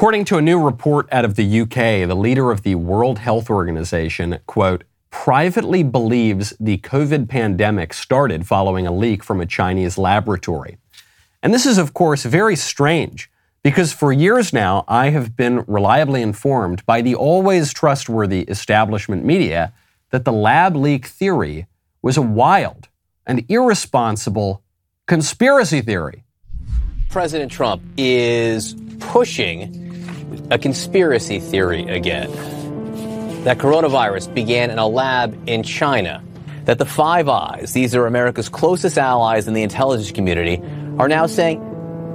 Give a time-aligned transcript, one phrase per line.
[0.00, 3.50] According to a new report out of the UK, the leader of the World Health
[3.50, 10.78] Organization, quote, privately believes the COVID pandemic started following a leak from a Chinese laboratory.
[11.42, 13.30] And this is, of course, very strange
[13.62, 19.74] because for years now, I have been reliably informed by the always trustworthy establishment media
[20.12, 21.66] that the lab leak theory
[22.00, 22.88] was a wild
[23.26, 24.62] and irresponsible
[25.06, 26.24] conspiracy theory.
[27.10, 29.79] President Trump is pushing
[30.50, 32.30] a conspiracy theory again
[33.44, 36.22] that coronavirus began in a lab in China,
[36.66, 40.60] that the Five Eyes, these are America's closest allies in the intelligence community,
[40.98, 41.66] are now saying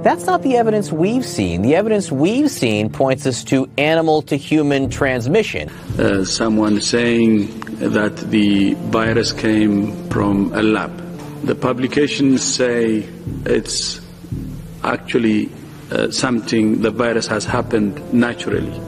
[0.04, 1.62] that's not the evidence we've seen.
[1.62, 5.68] The evidence we've seen points us to animal to human transmission.
[5.98, 7.48] Uh, someone saying
[7.80, 10.96] that the virus came from a lab.
[11.44, 13.08] The publications say
[13.46, 14.00] it's
[14.84, 15.50] actually
[15.90, 18.80] Uh, something, the virus has happened naturally.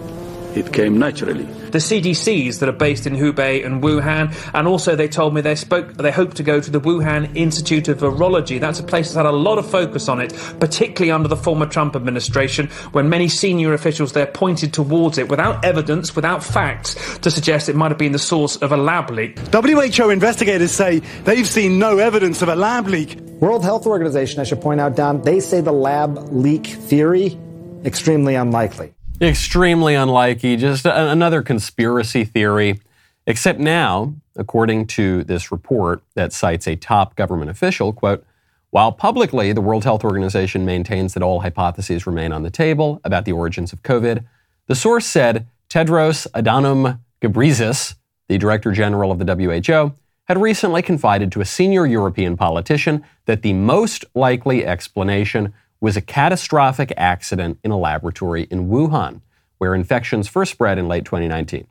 [0.58, 5.08] It came naturally the CDCs that are based in Hubei and Wuhan, and also they
[5.08, 8.58] told me they spoke they hope to go to the Wuhan Institute of Virology.
[8.58, 11.66] That's a place that's had a lot of focus on it, particularly under the former
[11.66, 17.30] Trump administration, when many senior officials there pointed towards it without evidence, without facts, to
[17.30, 19.38] suggest it might have been the source of a lab leak.
[19.52, 23.18] WHO investigators say they've seen no evidence of a lab leak.
[23.40, 27.38] World Health Organization, I should point out, Don, they say the lab leak theory
[27.84, 28.94] extremely unlikely.
[29.20, 32.80] Extremely unlikely, just a- another conspiracy theory.
[33.26, 38.24] Except now, according to this report that cites a top government official, quote,
[38.70, 43.24] while publicly the World Health Organization maintains that all hypotheses remain on the table about
[43.24, 44.24] the origins of COVID,
[44.66, 47.96] the source said Tedros Adhanom Ghebreyesus,
[48.28, 53.42] the Director General of the WHO, had recently confided to a senior European politician that
[53.42, 59.20] the most likely explanation was a catastrophic accident in a laboratory in Wuhan,
[59.58, 61.66] where infections first spread in late 2019.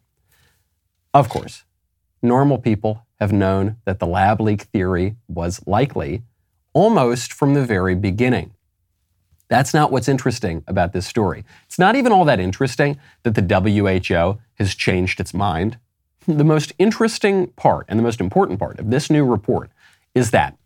[1.13, 1.63] Of course,
[2.21, 6.23] normal people have known that the lab leak theory was likely
[6.73, 8.53] almost from the very beginning.
[9.49, 11.45] That's not what's interesting about this story.
[11.65, 15.77] It's not even all that interesting that the WHO has changed its mind.
[16.27, 19.71] The most interesting part and the most important part of this new report
[20.13, 20.57] is that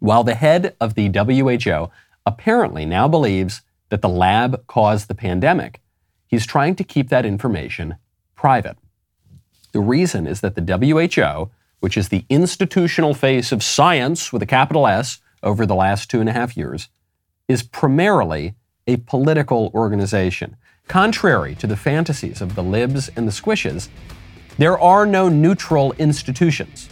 [0.00, 1.90] while the head of the WHO
[2.26, 5.80] apparently now believes that the lab caused the pandemic.
[6.26, 7.96] He's trying to keep that information
[8.34, 8.76] private.
[9.72, 11.50] The reason is that the WHO,
[11.80, 16.20] which is the institutional face of science with a capital S over the last two
[16.20, 16.88] and a half years,
[17.48, 18.54] is primarily
[18.86, 20.56] a political organization.
[20.88, 23.88] Contrary to the fantasies of the libs and the squishes,
[24.58, 26.88] there are no neutral institutions.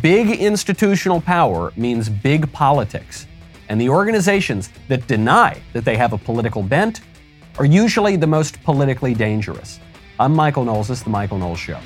[0.00, 3.26] Big institutional power means big politics.
[3.68, 7.00] And the organizations that deny that they have a political bent
[7.58, 9.80] are usually the most politically dangerous.
[10.20, 10.88] I'm Michael Knowles.
[10.88, 11.78] This is The Michael Knowles Show.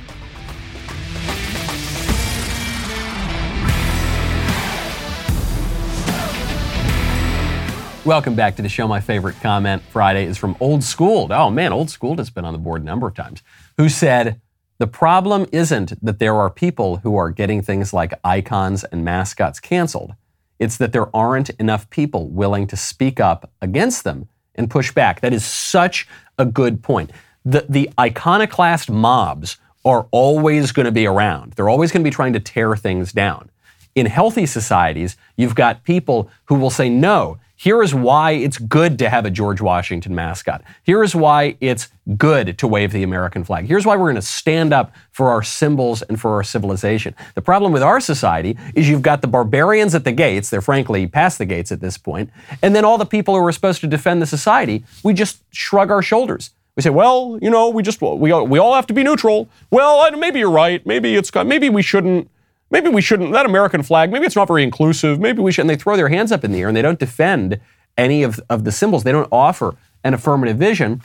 [8.04, 8.88] Welcome back to the show.
[8.88, 11.30] My favorite comment Friday is from Old Schooled.
[11.30, 13.42] Oh man, Old Schooled has been on the board a number of times.
[13.76, 14.40] Who said,
[14.78, 19.60] The problem isn't that there are people who are getting things like icons and mascots
[19.60, 20.14] canceled.
[20.58, 25.20] It's that there aren't enough people willing to speak up against them and push back.
[25.20, 26.08] That is such
[26.38, 27.10] a good point.
[27.44, 31.52] The, the iconoclast mobs are always going to be around.
[31.52, 33.50] They're always going to be trying to tear things down.
[33.94, 39.00] In healthy societies, you've got people who will say, no, here is why it's good
[39.00, 40.62] to have a George Washington mascot.
[40.84, 43.66] Here is why it's good to wave the American flag.
[43.66, 47.16] Here's why we're going to stand up for our symbols and for our civilization.
[47.34, 50.50] The problem with our society is you've got the barbarians at the gates.
[50.50, 52.30] They're frankly past the gates at this point.
[52.62, 55.90] And then all the people who are supposed to defend the society, we just shrug
[55.90, 56.50] our shoulders.
[56.76, 59.48] We say, well, you know, we just we we all have to be neutral.
[59.72, 60.86] Well, maybe you're right.
[60.86, 62.30] Maybe it's maybe we shouldn't
[62.70, 65.20] maybe we shouldn't, that American flag, maybe it's not very inclusive.
[65.20, 65.62] Maybe we should.
[65.62, 67.60] And they throw their hands up in the air and they don't defend
[67.96, 69.04] any of, of the symbols.
[69.04, 71.02] They don't offer an affirmative vision.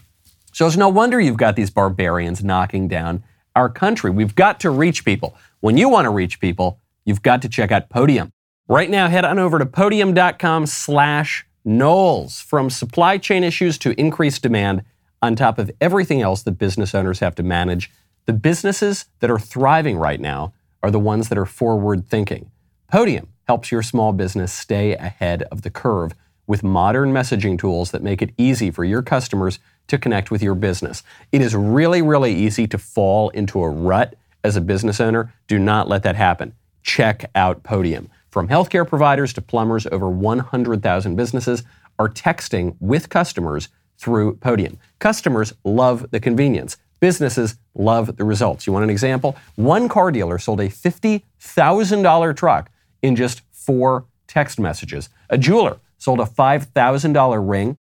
[0.51, 3.23] So it's no wonder you've got these barbarians knocking down
[3.55, 4.11] our country.
[4.11, 5.35] We've got to reach people.
[5.61, 8.31] When you want to reach people, you've got to check out Podium.
[8.67, 12.41] Right now, head on over to podium.com slash Knowles.
[12.41, 14.83] From supply chain issues to increased demand,
[15.21, 17.89] on top of everything else that business owners have to manage,
[18.25, 20.53] the businesses that are thriving right now
[20.83, 22.51] are the ones that are forward thinking.
[22.91, 26.13] Podium helps your small business stay ahead of the curve
[26.45, 30.55] with modern messaging tools that make it easy for your customers to connect with your
[30.55, 31.01] business.
[31.31, 35.33] It is really, really easy to fall into a rut as a business owner.
[35.47, 36.53] Do not let that happen.
[36.83, 38.09] Check out Podium.
[38.29, 41.63] From healthcare providers to plumbers, over 100,000 businesses
[41.97, 44.77] are texting with customers through Podium.
[44.99, 46.77] Customers love the convenience.
[47.03, 48.65] Businesses love the results.
[48.65, 49.35] You want an example?
[49.55, 52.71] One car dealer sold a $50,000 truck
[53.01, 55.09] in just four text messages.
[55.29, 57.75] A jeweler sold a $5,000 ring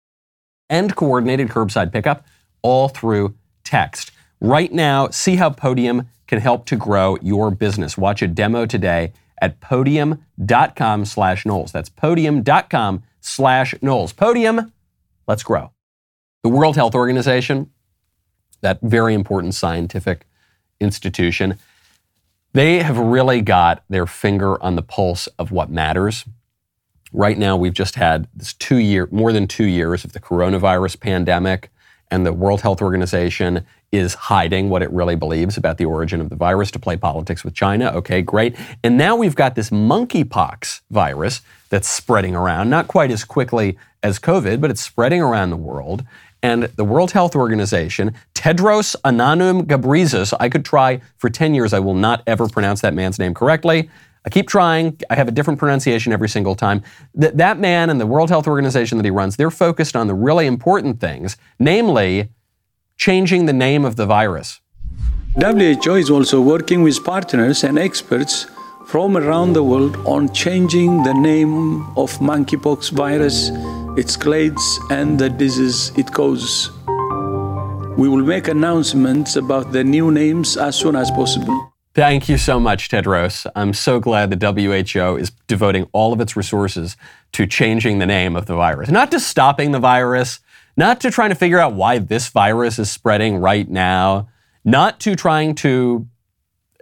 [0.70, 2.28] and coordinated curbside pickup
[2.62, 3.36] all through
[3.66, 4.12] text.
[4.40, 7.98] Right now, see how Podium can help to grow your business.
[7.98, 9.12] Watch a demo today
[9.42, 11.74] at podium.com slash Knowles.
[11.74, 14.14] That's podium.com slash Knowles.
[14.14, 14.72] Podium,
[15.28, 15.74] let's grow.
[16.42, 17.70] The World Health Organization,
[18.62, 20.26] that very important scientific
[20.80, 21.58] institution,
[22.54, 26.26] they have really got their finger on the pulse of what matters.
[27.12, 31.00] Right now, we've just had this two year, more than two years of the coronavirus
[31.00, 31.70] pandemic,
[32.12, 36.30] and the World Health Organization is hiding what it really believes about the origin of
[36.30, 37.92] the virus to play politics with China.
[37.96, 38.56] Okay, great.
[38.84, 44.20] And now we've got this monkeypox virus that's spreading around, not quite as quickly as
[44.20, 46.04] COVID, but it's spreading around the world.
[46.42, 51.74] And the World Health Organization, Tedros Adhanom Ghebreyesus, I could try for 10 years.
[51.74, 53.90] I will not ever pronounce that man's name correctly.
[54.26, 54.98] I keep trying.
[55.10, 56.84] I have a different pronunciation every single time.
[57.16, 60.14] That, that man and the World Health Organization that he runs, they're focused on the
[60.14, 62.30] really important things, namely
[62.98, 64.60] changing the name of the virus.
[65.36, 68.48] WHO is also working with partners and experts
[68.86, 73.52] from around the world on changing the name of monkeypox virus,
[74.00, 76.72] its clades, and the disease it causes.
[77.98, 81.74] We will make announcements about the new names as soon as possible.
[81.94, 83.46] Thank you so much, Tedros.
[83.58, 86.96] I'm so glad the WHO is devoting all of its resources
[87.34, 90.40] to changing the name of the virus, not to stopping the virus,
[90.78, 94.30] not to trying to figure out why this virus is spreading right now,
[94.64, 96.08] not to trying to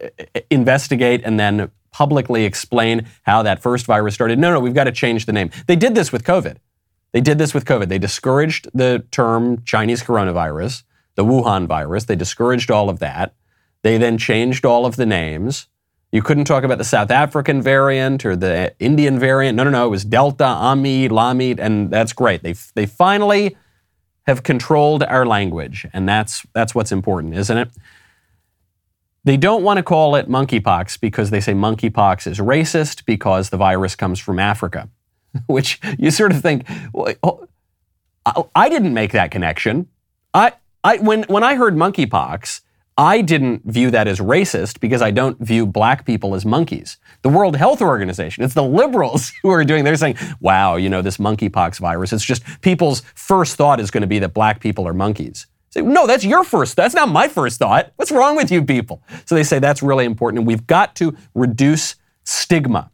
[0.04, 0.10] uh,
[0.52, 4.38] investigate and then publicly explain how that first virus started.
[4.38, 5.50] No, no, we've got to change the name.
[5.66, 6.58] They did this with COVID.
[7.12, 7.88] They did this with COVID.
[7.88, 10.84] They discouraged the term Chinese coronavirus,
[11.16, 12.06] the Wuhan virus.
[12.06, 13.34] They discouraged all of that.
[13.82, 15.68] They then changed all of the names.
[16.12, 19.56] You couldn't talk about the South African variant or the Indian variant.
[19.56, 19.86] No, no, no.
[19.86, 22.44] It was Delta, Ami, Lami, and that's great.
[22.44, 23.58] They, they finally
[24.26, 27.70] have controlled our language, and that's, that's what's important, isn't it?
[29.24, 33.58] They don't want to call it monkeypox because they say monkeypox is racist because the
[33.58, 34.90] virus comes from Africa,
[35.48, 37.48] which you sort of think, well,
[38.26, 39.88] oh, I didn't make that connection.
[40.34, 40.54] I,
[40.84, 42.62] I, when, when I heard monkeypox,
[42.98, 46.98] I didn't view that as racist because I don't view black people as monkeys.
[47.22, 51.04] The World Health Organization, it's the liberals who are doing, they're saying, wow, you know,
[51.04, 54.88] this monkeypox virus, it's just people's first thought is going to be that black people
[54.88, 55.46] are monkeys.
[55.70, 57.92] Say, no, that's your first, that's not my first thought.
[57.98, 59.04] What's wrong with you people?
[59.26, 60.40] So they say that's really important.
[60.40, 62.90] And we've got to reduce stigma.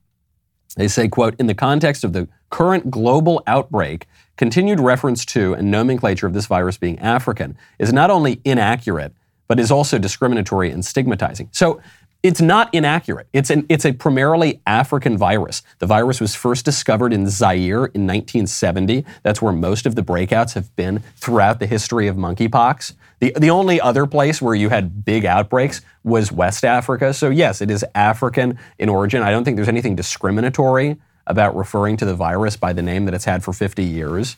[0.76, 5.70] They say, quote, in the context of the current global outbreak, continued reference to and
[5.70, 9.14] nomenclature of this virus being African is not only inaccurate,
[9.48, 11.50] but is also discriminatory and stigmatizing.
[11.52, 11.82] So
[12.24, 13.28] it's not inaccurate.
[13.34, 15.62] It's, an, it's a primarily African virus.
[15.80, 19.06] The virus was first discovered in Zaire in 1970.
[19.24, 22.94] That's where most of the breakouts have been throughout the history of monkeypox.
[23.20, 27.14] The, the only other place where you had big outbreaks was West Africa.
[27.14, 29.22] So, yes, it is African in origin.
[29.22, 30.96] I don't think there's anything discriminatory
[31.28, 34.38] about referring to the virus by the name that it's had for 50 years.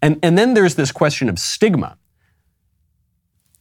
[0.00, 1.98] And, and then there's this question of stigma.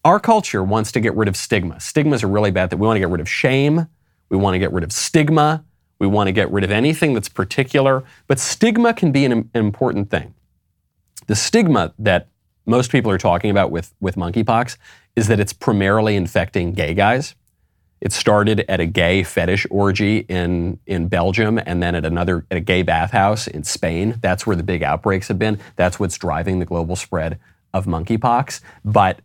[0.06, 1.80] Our culture wants to get rid of stigma.
[1.80, 3.88] Stigmas are really bad that We want to get rid of shame.
[4.30, 5.66] We want to get rid of stigma.
[5.98, 8.04] We want to get rid of anything that's particular.
[8.28, 10.36] But stigma can be an, an important thing.
[11.26, 12.28] The stigma that
[12.68, 14.78] most people are talking about with, with monkeypox
[15.16, 17.34] is that it's primarily infecting gay guys.
[18.00, 22.58] It started at a gay fetish orgy in, in Belgium and then at another at
[22.58, 24.20] a gay bathhouse in Spain.
[24.22, 25.58] That's where the big outbreaks have been.
[25.78, 27.40] That's what's driving the global spread
[27.74, 28.62] of monkeypox.
[28.84, 29.22] But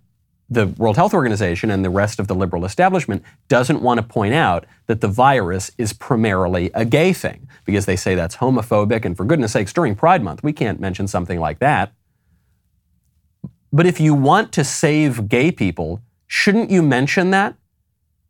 [0.51, 4.35] the World Health Organization and the rest of the liberal establishment doesn't want to point
[4.35, 9.05] out that the virus is primarily a gay thing because they say that's homophobic.
[9.05, 11.93] And for goodness sakes, during Pride Month, we can't mention something like that.
[13.73, 17.55] But if you want to save gay people, shouldn't you mention that?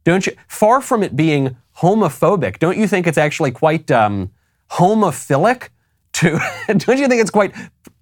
[0.04, 0.34] Don't you?
[0.46, 4.30] Far from it being homophobic, don't you think it's actually quite um,
[4.72, 5.68] homophilic?
[6.14, 7.54] To don't you think it's quite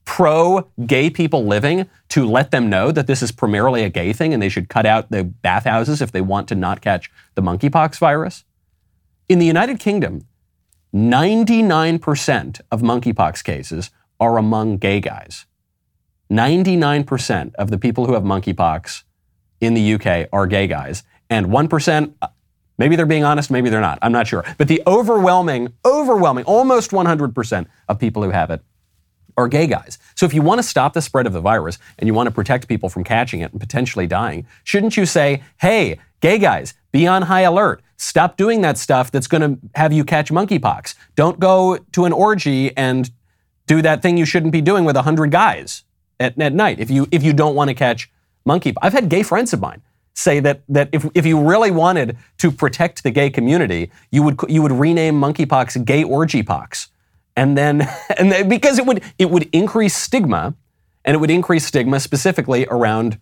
[0.09, 4.33] pro gay people living to let them know that this is primarily a gay thing
[4.33, 7.99] and they should cut out the bathhouses if they want to not catch the monkeypox
[7.99, 8.45] virus.
[9.29, 10.27] In the United Kingdom,
[10.95, 15.45] 99% of monkeypox cases are among gay guys.
[16.33, 19.03] 99% of the people who have monkeypox
[19.61, 21.03] in the UK are gay guys.
[21.29, 22.15] And 1%,
[22.79, 23.99] maybe they're being honest, maybe they're not.
[24.00, 24.43] I'm not sure.
[24.57, 28.62] But the overwhelming, overwhelming, almost 100% of people who have it
[29.38, 29.99] are gay guys.
[30.16, 32.33] So if you want to stop the spread of the virus and you want to
[32.33, 37.07] protect people from catching it and potentially dying, shouldn't you say, hey, gay guys, be
[37.07, 37.80] on high alert.
[37.97, 40.97] Stop doing that stuff that's going to have you catch monkeypox.
[41.14, 43.11] Don't go to an orgy and
[43.66, 45.85] do that thing you shouldn't be doing with 100 guys
[46.18, 48.11] at, at night if you, if you don't want to catch
[48.47, 48.78] monkeypox.
[48.83, 49.83] I've had gay friends of mine
[50.14, 54.40] say that, that if, if you really wanted to protect the gay community, you would,
[54.49, 56.88] you would rename monkeypox gay orgy pox
[57.38, 60.54] and then and then, because it would it would increase stigma,
[61.04, 63.18] and it would increase stigma specifically around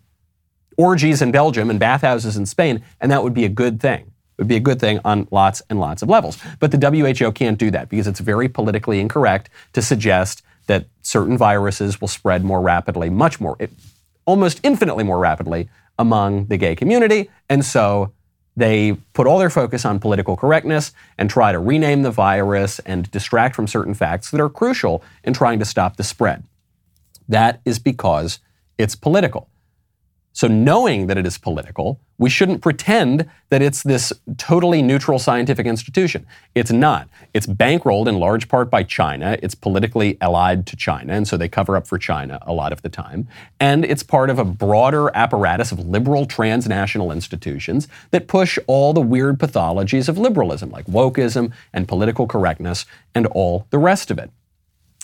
[0.77, 4.01] orgies in Belgium and bathhouses in Spain, and that would be a good thing.
[4.37, 6.37] It would be a good thing on lots and lots of levels.
[6.59, 11.37] But the WHO can't do that because it's very politically incorrect to suggest that certain
[11.37, 13.57] viruses will spread more rapidly, much more,
[14.25, 17.31] almost infinitely more rapidly among the gay community.
[17.49, 18.13] And so
[18.57, 23.09] they put all their focus on political correctness and try to rename the virus and
[23.11, 26.43] distract from certain facts that are crucial in trying to stop the spread.
[27.29, 28.39] That is because
[28.79, 29.47] it's political.
[30.37, 35.65] So, knowing that it is political, we shouldn't pretend that it's this totally neutral scientific
[35.65, 36.27] institution.
[36.53, 37.09] It's not.
[37.33, 39.39] It's bankrolled in large part by China.
[39.41, 42.83] It's politically allied to China, and so they cover up for China a lot of
[42.83, 43.27] the time.
[43.59, 49.01] And it's part of a broader apparatus of liberal transnational institutions that push all the
[49.01, 54.29] weird pathologies of liberalism, like wokeism and political correctness and all the rest of it.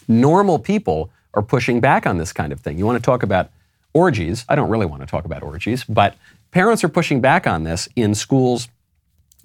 [0.07, 2.77] Normal people are pushing back on this kind of thing.
[2.77, 3.49] You want to talk about
[3.93, 4.45] orgies.
[4.49, 6.15] I don't really want to talk about orgies, but
[6.51, 8.67] parents are pushing back on this in schools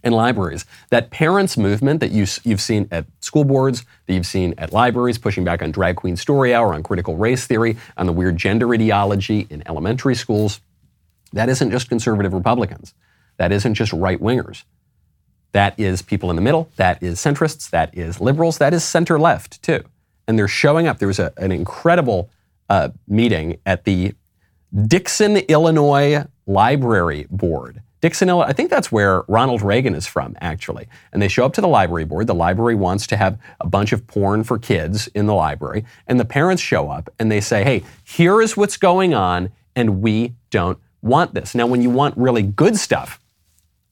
[0.05, 0.65] and libraries.
[0.91, 5.19] That parents' movement that you, have seen at school boards, that you've seen at libraries,
[5.19, 8.73] pushing back on drag queen story hour, on critical race theory, on the weird gender
[8.73, 10.61] ideology in elementary schools,
[11.33, 12.95] that isn't just conservative Republicans.
[13.37, 14.65] That isn't just right wingers.
[15.53, 16.71] That is people in the middle.
[16.77, 17.71] That is centrists.
[17.71, 18.59] That is liberals.
[18.59, 19.85] That is center left, too.
[20.27, 20.99] And they're showing up.
[20.99, 22.31] There was a, an incredible
[22.69, 24.15] uh, meeting at the
[24.87, 27.83] Dixon, Illinois Library Board.
[28.01, 30.87] Dixon, Illinois, I think that's where Ronald Reagan is from, actually.
[31.13, 32.27] And they show up to the library board.
[32.29, 35.85] The library wants to have a bunch of porn for kids in the library.
[36.07, 40.01] And the parents show up and they say, hey, here is what's going on, and
[40.01, 41.55] we don't want this.
[41.55, 43.21] Now, when you want really good stuff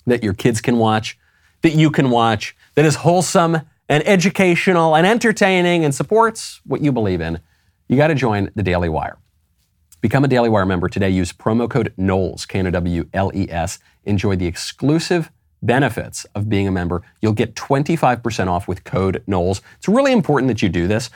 [0.07, 1.19] that your kids can watch,
[1.63, 6.93] that you can watch, that is wholesome and educational and entertaining and supports what you
[6.93, 7.41] believe in,
[7.89, 9.19] you got to join the Daily Wire.
[10.07, 11.11] Become a Daily Wire member today.
[11.11, 13.81] Use promo code Knowles, K N O W L E S.
[14.05, 15.33] Enjoy the exclusive
[15.63, 17.03] benefits of being a member.
[17.21, 19.63] You'll get 25% off with code Knowles.
[19.79, 21.11] It's really important that you do this.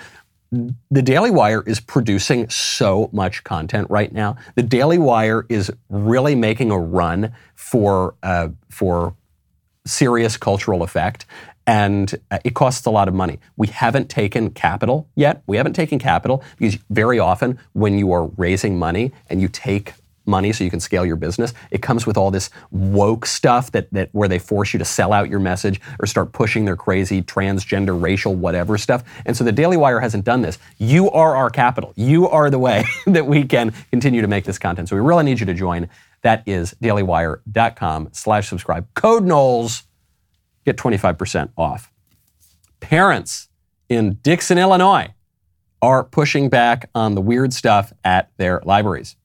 [0.51, 4.35] The Daily Wire is producing so much content right now.
[4.57, 9.15] The Daily Wire is really making a run for uh, for
[9.87, 11.27] serious cultural effect
[11.67, 13.39] and uh, it costs a lot of money.
[13.57, 15.43] We haven't taken capital yet.
[15.47, 19.95] We haven't taken capital because very often when you are raising money and you take
[20.27, 23.93] money so you can scale your business, it comes with all this woke stuff that,
[23.93, 27.23] that where they force you to sell out your message or start pushing their crazy
[27.23, 29.03] transgender, racial, whatever stuff.
[29.27, 30.59] And so the Daily Wire hasn't done this.
[30.79, 31.93] You are our capital.
[31.97, 34.89] You are the way that we can continue to make this content.
[34.89, 35.89] So we really need you to join.
[36.23, 38.87] That is dailywire.com slash subscribe.
[38.95, 39.85] Code Knowles
[40.65, 41.93] get 25% off.
[42.81, 43.49] Parents
[43.89, 45.15] in Dixon, Illinois
[45.83, 49.17] are pushing back on the weird stuff at their libraries.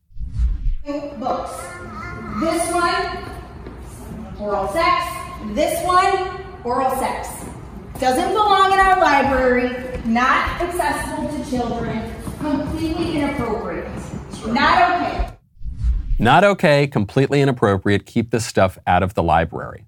[0.84, 1.52] Books.
[2.40, 3.26] This one,
[4.40, 5.06] oral sex.
[5.54, 7.30] This one, oral sex.
[8.00, 13.88] Doesn't belong in our library, not accessible to children, completely inappropriate.
[14.48, 15.30] Not okay.
[16.20, 18.06] Not okay, completely inappropriate.
[18.06, 19.86] Keep this stuff out of the library.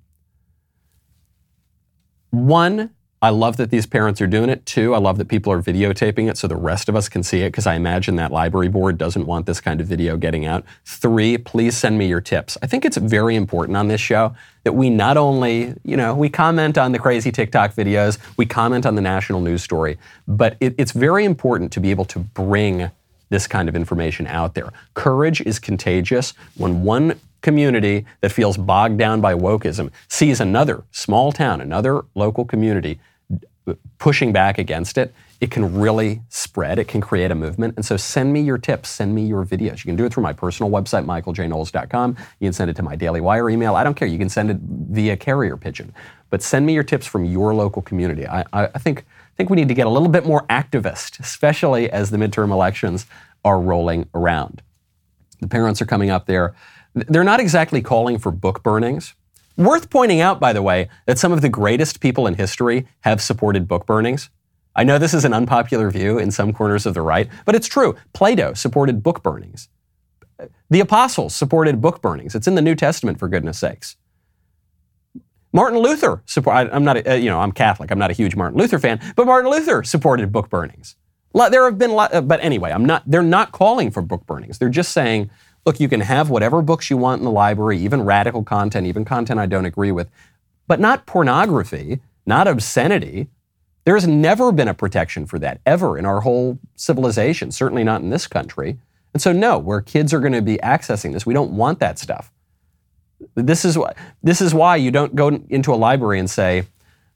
[2.37, 4.63] One, I love that these parents are doing it.
[4.67, 7.41] Two, I love that people are videotaping it so the rest of us can see
[7.41, 10.63] it because I imagine that library board doesn't want this kind of video getting out.
[10.85, 12.55] Three, please send me your tips.
[12.61, 16.29] I think it's very important on this show that we not only, you know, we
[16.29, 20.75] comment on the crazy TikTok videos, we comment on the national news story, but it,
[20.77, 22.91] it's very important to be able to bring
[23.29, 24.71] this kind of information out there.
[24.93, 26.33] Courage is contagious.
[26.55, 32.45] When one community that feels bogged down by wokeism sees another small town, another local
[32.45, 32.99] community
[33.67, 36.79] uh, pushing back against it, it can really spread.
[36.79, 37.75] It can create a movement.
[37.75, 39.79] And so send me your tips, send me your videos.
[39.79, 42.17] You can do it through my personal website, michaeljknowles.com.
[42.39, 43.75] You can send it to my Daily Wire email.
[43.75, 44.07] I don't care.
[44.07, 45.93] You can send it via carrier pigeon.
[46.29, 48.27] But send me your tips from your local community.
[48.27, 51.19] I, I, I think, I think we need to get a little bit more activist,
[51.19, 53.05] especially as the midterm elections
[53.45, 54.61] are rolling around.
[55.39, 56.55] The parents are coming up there
[57.07, 59.13] they're not exactly calling for book burnings.
[59.57, 63.21] Worth pointing out, by the way, that some of the greatest people in history have
[63.21, 64.29] supported book burnings.
[64.75, 67.67] I know this is an unpopular view in some corners of the right, but it's
[67.67, 67.95] true.
[68.13, 69.69] Plato supported book burnings.
[70.69, 72.35] The apostles supported book burnings.
[72.35, 73.95] It's in the New Testament, for goodness sakes.
[75.51, 76.55] Martin Luther support.
[76.55, 77.89] I, am not, a, you know, I'm Catholic.
[77.89, 80.95] I'm not a huge Martin Luther fan, but Martin Luther supported book burnings.
[81.33, 83.03] There have been, but anyway, I'm not.
[83.05, 84.57] They're not calling for book burnings.
[84.57, 85.29] They're just saying,
[85.67, 89.03] look, you can have whatever books you want in the library, even radical content, even
[89.03, 90.09] content I don't agree with,
[90.65, 93.27] but not pornography, not obscenity.
[93.83, 97.51] There has never been a protection for that ever in our whole civilization.
[97.51, 98.77] Certainly not in this country.
[99.13, 101.99] And so, no, where kids are going to be accessing this, we don't want that
[101.99, 102.31] stuff.
[103.35, 103.93] This is why,
[104.23, 106.63] this is why you don't go into a library and say,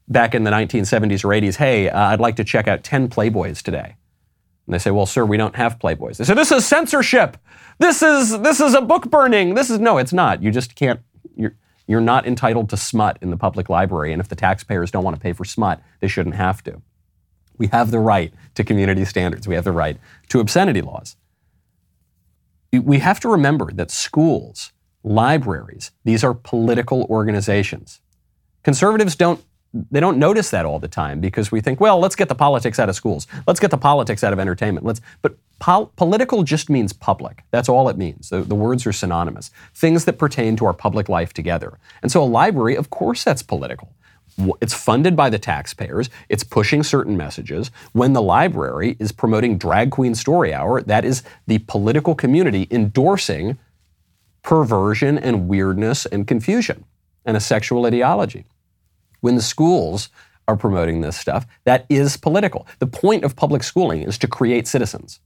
[0.08, 3.62] back in the 1970s or 80s, hey, uh, I'd like to check out 10 Playboys
[3.62, 3.96] today.
[4.66, 6.18] And they say, well, sir, we don't have Playboys.
[6.18, 7.38] They say, this is censorship.
[7.82, 9.54] This is, this is a book burning.
[9.54, 10.40] This is, no, it's not.
[10.40, 11.00] You just can't,
[11.34, 11.56] you're,
[11.88, 14.12] you're not entitled to smut in the public library.
[14.12, 16.80] And if the taxpayers don't want to pay for smut, they shouldn't have to.
[17.58, 19.48] We have the right to community standards.
[19.48, 19.98] We have the right
[20.28, 21.16] to obscenity laws.
[22.72, 24.70] We have to remember that schools
[25.02, 25.90] libraries.
[26.04, 28.00] These are political organizations.
[28.62, 29.44] Conservatives don't
[29.90, 32.78] they don't notice that all the time because we think, well, let's get the politics
[32.78, 33.26] out of schools.
[33.46, 34.84] Let's get the politics out of entertainment.
[34.84, 37.44] Let's but pol- political just means public.
[37.50, 38.28] That's all it means.
[38.28, 39.50] The, the words are synonymous.
[39.74, 41.78] Things that pertain to our public life together.
[42.02, 43.92] And so a library, of course that's political.
[44.60, 46.08] It's funded by the taxpayers.
[46.28, 47.70] It's pushing certain messages.
[47.92, 53.58] When the library is promoting Drag Queen Story Hour, that is the political community endorsing
[54.42, 56.84] perversion and weirdness and confusion
[57.24, 58.44] and a sexual ideology.
[59.22, 60.10] When the schools
[60.46, 62.66] are promoting this stuff, that is political.
[62.78, 65.20] The point of public schooling is to create citizens.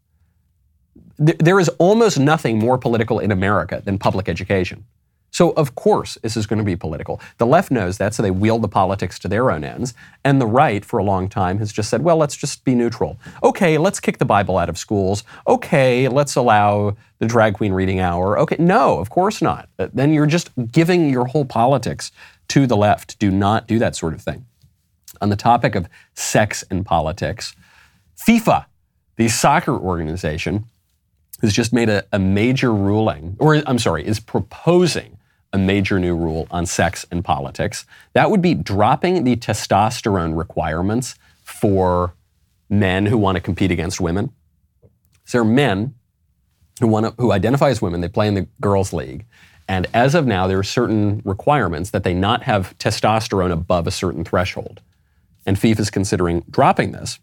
[1.18, 4.84] There is almost nothing more political in America than public education.
[5.30, 7.20] So, of course, this is going to be political.
[7.36, 9.92] The left knows that, so they wield the politics to their own ends.
[10.24, 13.18] And the right, for a long time, has just said, well, let's just be neutral.
[13.42, 15.24] Okay, let's kick the Bible out of schools.
[15.46, 18.38] Okay, let's allow the drag queen reading hour.
[18.38, 19.68] Okay, no, of course not.
[19.76, 22.12] Then you're just giving your whole politics
[22.48, 23.18] to the left.
[23.18, 24.46] Do not do that sort of thing.
[25.20, 27.54] On the topic of sex and politics,
[28.16, 28.66] FIFA,
[29.16, 30.66] the soccer organization,
[31.42, 35.18] has just made a, a major ruling, or I'm sorry, is proposing
[35.52, 37.86] a major new rule on sex and politics.
[38.14, 42.14] That would be dropping the testosterone requirements for
[42.68, 44.32] men who want to compete against women.
[45.24, 45.94] So there are men
[46.80, 48.00] who want to, who identify as women.
[48.00, 49.24] They play in the girls' league,
[49.68, 53.90] and as of now, there are certain requirements that they not have testosterone above a
[53.90, 54.80] certain threshold.
[55.44, 57.18] And FIFA is considering dropping this.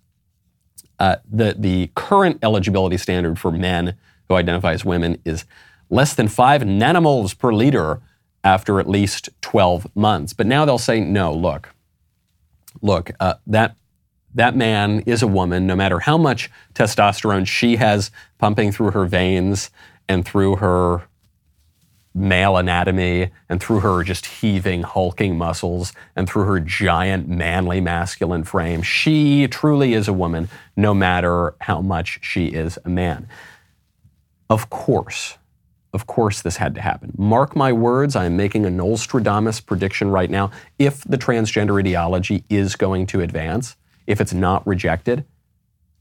[1.00, 3.96] Uh, the the current eligibility standard for men
[4.28, 5.46] who identify as women is
[5.90, 8.02] less than five nanomoles per liter
[8.44, 10.34] after at least 12 months.
[10.34, 11.70] But now they'll say, no, look,
[12.82, 13.76] look, uh, that
[14.36, 19.06] that man is a woman, no matter how much testosterone she has pumping through her
[19.06, 19.70] veins
[20.10, 21.04] and through her
[22.14, 28.44] male anatomy and through her just heaving, hulking muscles and through her giant, manly, masculine
[28.44, 28.82] frame.
[28.82, 33.28] She truly is a woman, no matter how much she is a man.
[34.50, 35.38] Of course,
[35.94, 37.14] of course, this had to happen.
[37.18, 40.52] Mark my words, I am making a Nostradamus prediction right now.
[40.80, 43.76] If the transgender ideology is going to advance,
[44.08, 45.26] if it's not rejected,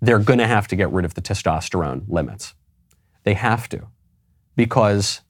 [0.01, 2.55] they're going to have to get rid of the testosterone limits.
[3.25, 3.87] They have to.
[4.57, 5.20] Because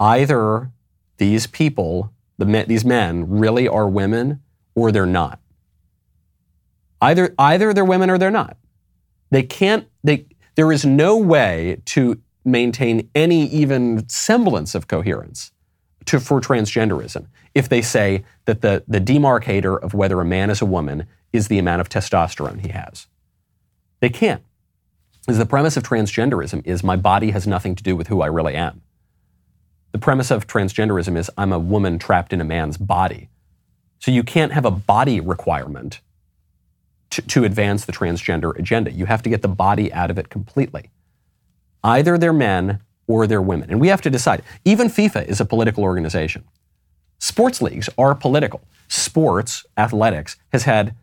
[0.00, 0.70] either
[1.18, 4.40] these people, the men, these men, really are women
[4.74, 5.40] or they're not.
[7.00, 8.56] Either, either they're women or they're not.
[9.30, 15.52] They can't, they, there is no way to maintain any even semblance of coherence
[16.06, 20.62] to, for transgenderism if they say that the, the demarcator of whether a man is
[20.62, 23.06] a woman is the amount of testosterone he has.
[24.00, 24.42] They can't.
[25.20, 28.26] Because the premise of transgenderism is my body has nothing to do with who I
[28.26, 28.80] really am.
[29.92, 33.28] The premise of transgenderism is I'm a woman trapped in a man's body.
[33.98, 36.00] So you can't have a body requirement
[37.10, 38.92] to, to advance the transgender agenda.
[38.92, 40.90] You have to get the body out of it completely.
[41.82, 43.70] Either they're men or they're women.
[43.70, 44.42] And we have to decide.
[44.64, 46.44] Even FIFA is a political organization.
[47.18, 48.60] Sports leagues are political.
[48.86, 50.94] Sports, athletics, has had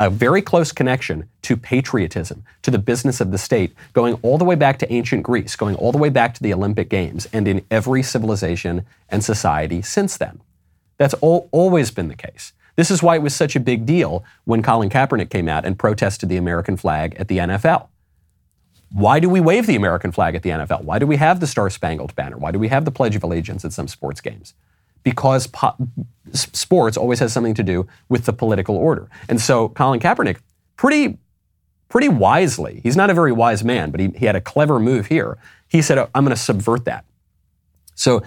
[0.00, 4.44] a very close connection to patriotism, to the business of the state, going all the
[4.44, 7.46] way back to ancient Greece, going all the way back to the Olympic Games, and
[7.46, 10.40] in every civilization and society since then.
[10.96, 12.52] That's all, always been the case.
[12.76, 15.78] This is why it was such a big deal when Colin Kaepernick came out and
[15.78, 17.88] protested the American flag at the NFL.
[18.90, 20.82] Why do we wave the American flag at the NFL?
[20.84, 22.36] Why do we have the Star Spangled Banner?
[22.36, 24.54] Why do we have the Pledge of Allegiance at some sports games?
[25.04, 25.76] Because po-
[26.32, 29.08] sports always has something to do with the political order.
[29.28, 30.38] And so Colin Kaepernick,
[30.76, 31.18] pretty
[31.88, 35.06] pretty wisely, he's not a very wise man, but he, he had a clever move
[35.06, 35.38] here.
[35.68, 37.04] He said, oh, I'm going to subvert that.
[37.94, 38.22] So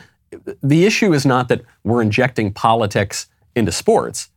[0.64, 4.30] the issue is not that we're injecting politics into sports,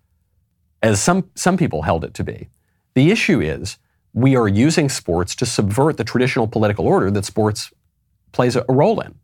[0.82, 2.48] as some, some people held it to be.
[2.94, 3.78] The issue is
[4.12, 7.70] we are using sports to subvert the traditional political order that sports
[8.32, 9.14] plays a role in.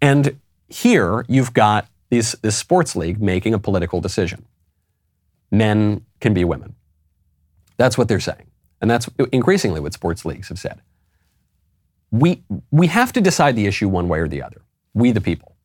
[0.00, 4.44] And here you've got these, this sports league making a political decision.
[5.50, 6.74] Men can be women.
[7.76, 8.46] That's what they're saying.
[8.80, 10.80] And that's increasingly what sports leagues have said.
[12.10, 14.62] We, we have to decide the issue one way or the other.
[14.94, 15.56] We, the people.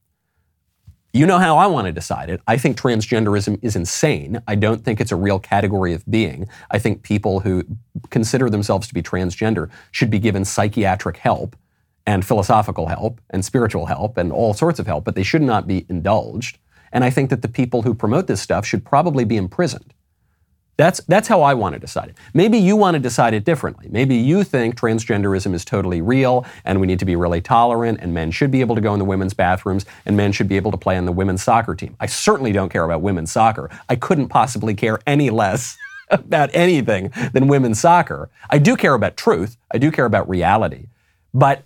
[1.13, 2.41] You know how I want to decide it.
[2.45, 4.41] I think transgenderism is insane.
[4.47, 6.47] I don't think it's a real category of being.
[6.69, 7.63] I think people who
[8.09, 11.55] consider themselves to be transgender should be given psychiatric help
[12.05, 15.67] and philosophical help and spiritual help and all sorts of help, but they should not
[15.67, 16.57] be indulged.
[16.91, 19.93] And I think that the people who promote this stuff should probably be imprisoned.
[20.77, 22.17] That's, that's how I want to decide it.
[22.33, 23.87] Maybe you want to decide it differently.
[23.89, 28.13] Maybe you think transgenderism is totally real and we need to be really tolerant and
[28.13, 30.71] men should be able to go in the women's bathrooms and men should be able
[30.71, 31.95] to play on the women's soccer team.
[32.01, 33.69] I certainly don't care about women's soccer.
[33.87, 35.77] I couldn't possibly care any less
[36.09, 38.29] about anything than women's soccer.
[38.49, 39.55] I do care about truth.
[39.71, 40.87] I do care about reality.
[41.33, 41.63] But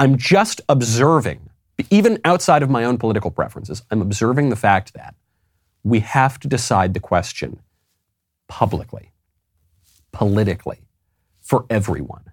[0.00, 1.50] I'm just observing,
[1.90, 5.14] even outside of my own political preferences, I'm observing the fact that
[5.84, 7.60] we have to decide the question
[8.48, 9.12] publicly,
[10.10, 10.78] politically,
[11.42, 12.24] for everyone.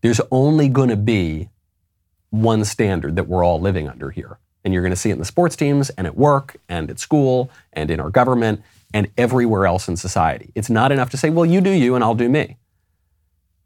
[0.00, 1.50] There's only going to be
[2.30, 4.38] one standard that we're all living under here.
[4.64, 6.98] And you're going to see it in the sports teams and at work and at
[6.98, 8.62] school and in our government
[8.94, 10.52] and everywhere else in society.
[10.54, 12.56] It's not enough to say, well, you do you and I'll do me.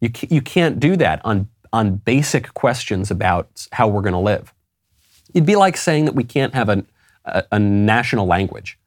[0.01, 4.53] You, you can't do that on, on basic questions about how we're going to live.
[5.35, 6.85] It'd be like saying that we can't have a,
[7.25, 8.79] a, a national language.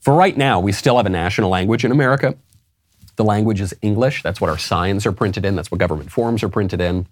[0.00, 2.36] For right now, we still have a national language in America.
[3.16, 4.22] The language is English.
[4.22, 5.56] That's what our signs are printed in.
[5.56, 7.06] That's what government forms are printed in.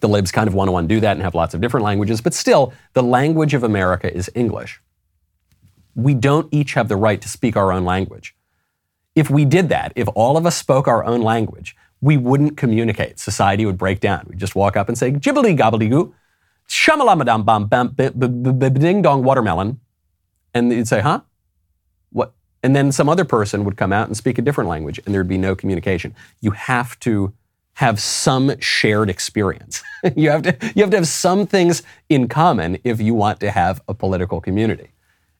[0.00, 2.34] The libs kind of want to undo that and have lots of different languages, but
[2.34, 4.80] still, the language of America is English.
[5.94, 8.34] We don't each have the right to speak our own language.
[9.14, 13.18] If we did that, if all of us spoke our own language, we wouldn't communicate.
[13.18, 14.26] Society would break down.
[14.28, 16.12] We'd just walk up and say, jibbly gobbledygoo,
[16.68, 19.80] shamalamadam bam bam ding dong watermelon.
[20.54, 21.22] And you'd say, huh?
[22.10, 22.34] What?
[22.62, 25.28] And then some other person would come out and speak a different language, and there'd
[25.28, 26.14] be no communication.
[26.40, 27.32] You have to
[27.74, 29.82] have some shared experience.
[30.16, 33.50] you have to you have to have some things in common if you want to
[33.50, 34.90] have a political community.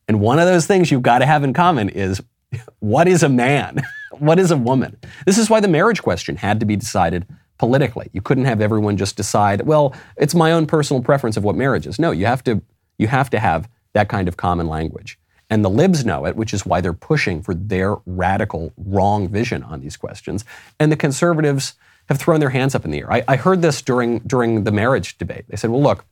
[0.06, 2.22] And one of those things you've got to have in common is
[2.78, 3.82] what is a man?
[4.20, 4.96] what is a woman?
[5.26, 7.26] This is why the marriage question had to be decided
[7.58, 8.08] politically.
[8.12, 11.86] You couldn't have everyone just decide, well, it's my own personal preference of what marriage
[11.86, 11.98] is.
[11.98, 12.62] No, you have to
[12.98, 15.18] you have to have that kind of common language.
[15.50, 19.62] And the libs know it, which is why they're pushing for their radical, wrong vision
[19.62, 20.44] on these questions.
[20.78, 21.74] And the conservatives
[22.08, 23.12] have thrown their hands up in the air.
[23.12, 25.44] I, I heard this during, during the marriage debate.
[25.48, 26.04] They said, well, look,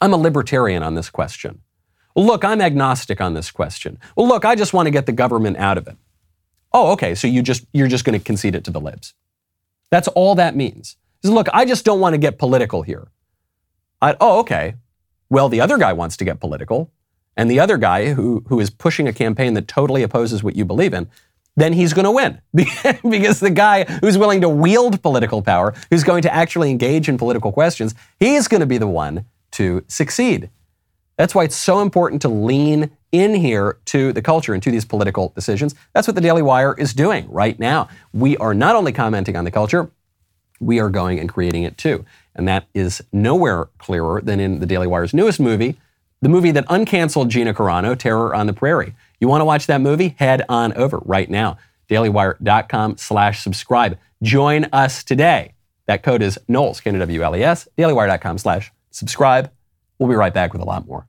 [0.00, 1.60] I'm a libertarian on this question.
[2.14, 3.98] Well, look, I'm agnostic on this question.
[4.16, 5.96] Well, look, I just want to get the government out of it.
[6.74, 9.14] Oh, okay, so you just, you're just going to concede it to the libs.
[9.90, 10.96] That's all that means.
[11.22, 13.08] Says, look, I just don't want to get political here.
[14.02, 14.74] I, oh, okay.
[15.30, 16.90] Well, the other guy wants to get political
[17.36, 20.64] and the other guy who, who is pushing a campaign that totally opposes what you
[20.64, 21.08] believe in,
[21.56, 22.40] then he's going to win.
[23.08, 27.16] because the guy who's willing to wield political power, who's going to actually engage in
[27.16, 30.50] political questions, he's going to be the one to succeed.
[31.16, 34.84] That's why it's so important to lean in here to the culture and to these
[34.84, 35.74] political decisions.
[35.92, 37.88] That's what the Daily Wire is doing right now.
[38.12, 39.88] We are not only commenting on the culture,
[40.60, 42.04] we are going and creating it too.
[42.34, 45.78] And that is nowhere clearer than in the Daily Wire's newest movie,
[46.22, 48.94] the movie that uncanceled Gina Carano, Terror on the Prairie.
[49.20, 50.16] You want to watch that movie?
[50.18, 51.56] Head on over right now.
[51.88, 53.96] DailyWire.com slash subscribe.
[54.22, 55.52] Join us today.
[55.86, 59.52] That code is Knowles, K-N-W-L-E-S, DailyWire.com slash subscribe.
[59.98, 61.06] We'll be right back with a lot more.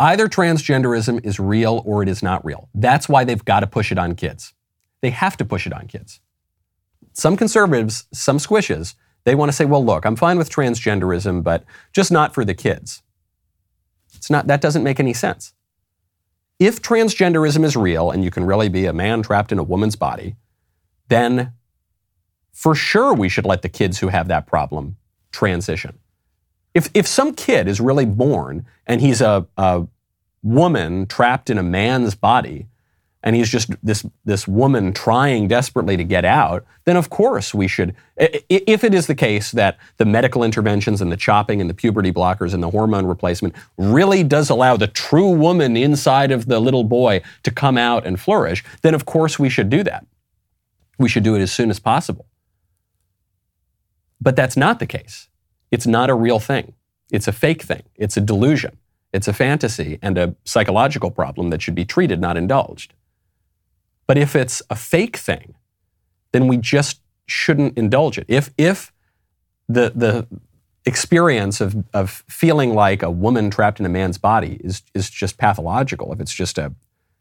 [0.00, 2.68] Either transgenderism is real or it is not real.
[2.74, 4.54] That's why they've got to push it on kids.
[5.00, 6.20] They have to push it on kids.
[7.12, 11.64] Some conservatives, some squishes, they want to say, well, look, I'm fine with transgenderism, but
[11.92, 13.02] just not for the kids.
[14.14, 15.52] It's not, that doesn't make any sense.
[16.58, 19.96] If transgenderism is real and you can really be a man trapped in a woman's
[19.96, 20.36] body,
[21.08, 21.52] then
[22.52, 24.96] for sure we should let the kids who have that problem
[25.30, 25.98] transition.
[26.78, 29.84] If, if some kid is really born and he's a, a
[30.44, 32.68] woman trapped in a man's body,
[33.24, 37.66] and he's just this this woman trying desperately to get out, then of course we
[37.66, 37.96] should.
[38.16, 42.12] If it is the case that the medical interventions and the chopping and the puberty
[42.12, 46.84] blockers and the hormone replacement really does allow the true woman inside of the little
[46.84, 50.06] boy to come out and flourish, then of course we should do that.
[50.96, 52.26] We should do it as soon as possible.
[54.20, 55.28] But that's not the case.
[55.70, 56.74] It's not a real thing.
[57.10, 57.82] It's a fake thing.
[57.96, 58.78] It's a delusion.
[59.12, 62.94] It's a fantasy and a psychological problem that should be treated, not indulged.
[64.06, 65.54] But if it's a fake thing,
[66.32, 68.26] then we just shouldn't indulge it.
[68.28, 68.92] If, if
[69.68, 70.26] the, the
[70.84, 75.38] experience of, of feeling like a woman trapped in a man's body is, is just
[75.38, 76.74] pathological, if it's just, a,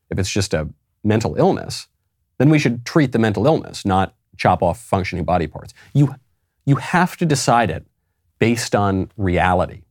[0.10, 0.69] if it's just a
[1.03, 1.88] mental illness,
[2.38, 5.73] then we should treat the mental illness, not chop off functioning body parts.
[5.93, 6.15] You,
[6.65, 7.86] you have to decide it
[8.39, 9.84] based on reality,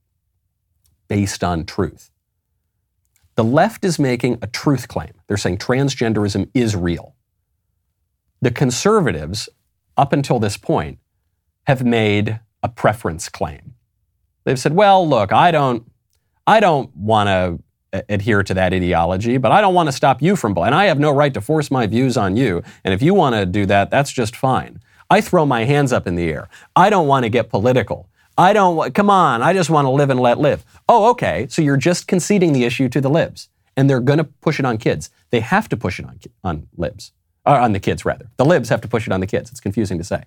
[1.09, 2.11] based on truth.
[3.35, 5.13] The left is making a truth claim.
[5.27, 7.15] They're saying transgenderism is real.
[8.41, 9.49] The conservatives,
[9.97, 10.99] up until this point,
[11.67, 13.75] have made a preference claim.
[14.45, 15.91] They've said, well, look, I don't,
[16.47, 20.37] I don't want to adhere to that ideology, but I don't want to stop you
[20.37, 22.63] from, and I have no right to force my views on you.
[22.85, 24.81] And if you want to do that, that's just fine.
[25.11, 26.49] I throw my hands up in the air.
[26.75, 28.09] I don't want to get political.
[28.38, 30.64] I don't, come on, I just want to live and let live.
[30.88, 33.49] Oh, okay, so you're just conceding the issue to the libs.
[33.77, 35.11] And they're going to push it on kids.
[35.31, 37.12] They have to push it on, on libs,
[37.44, 38.31] or on the kids, rather.
[38.37, 39.51] The libs have to push it on the kids.
[39.51, 40.25] It's confusing to say.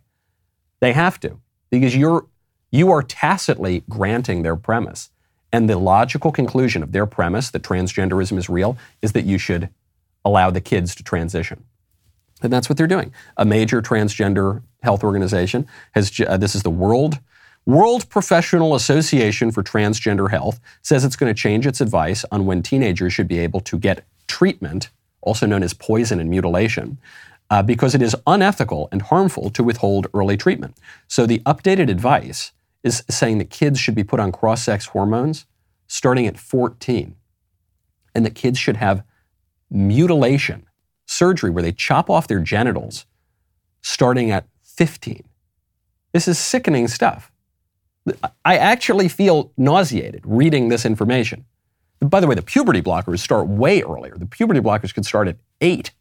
[0.79, 2.25] They have to, because you're,
[2.71, 5.09] you are tacitly granting their premise.
[5.51, 9.69] And the logical conclusion of their premise that transgenderism is real is that you should
[10.23, 11.63] allow the kids to transition.
[12.41, 13.13] And that's what they're doing.
[13.35, 17.19] A major transgender health organization has, uh, this is the World
[17.69, 22.63] World Professional Association for Transgender Health says it's going to change its advice on when
[22.63, 24.89] teenagers should be able to get treatment,
[25.21, 26.97] also known as poison and mutilation,
[27.51, 30.77] uh, because it is unethical and harmful to withhold early treatment.
[31.07, 35.45] So the updated advice is saying that kids should be put on cross sex hormones
[35.85, 37.15] starting at 14,
[38.15, 39.03] and that kids should have
[39.69, 40.65] mutilation,
[41.05, 43.05] surgery where they chop off their genitals
[43.83, 45.23] starting at 15.
[46.13, 47.28] This is sickening stuff.
[48.45, 51.45] I actually feel nauseated reading this information.
[51.99, 54.15] By the way, the puberty blockers start way earlier.
[54.17, 55.91] The puberty blockers could start at eight.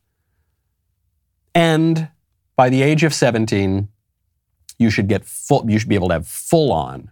[1.55, 2.09] And
[2.57, 3.89] by the age of 17,
[4.79, 7.11] you should get full, you should be able to have full on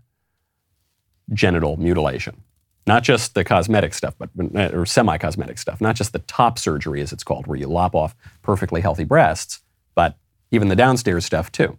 [1.32, 2.42] genital mutilation.
[2.86, 4.30] Not just the cosmetic stuff, but
[4.72, 8.14] or semi-cosmetic stuff, not just the top surgery as it's called, where you lop off
[8.42, 9.60] perfectly healthy breasts,
[9.96, 10.16] but
[10.52, 11.76] even the downstairs stuff too.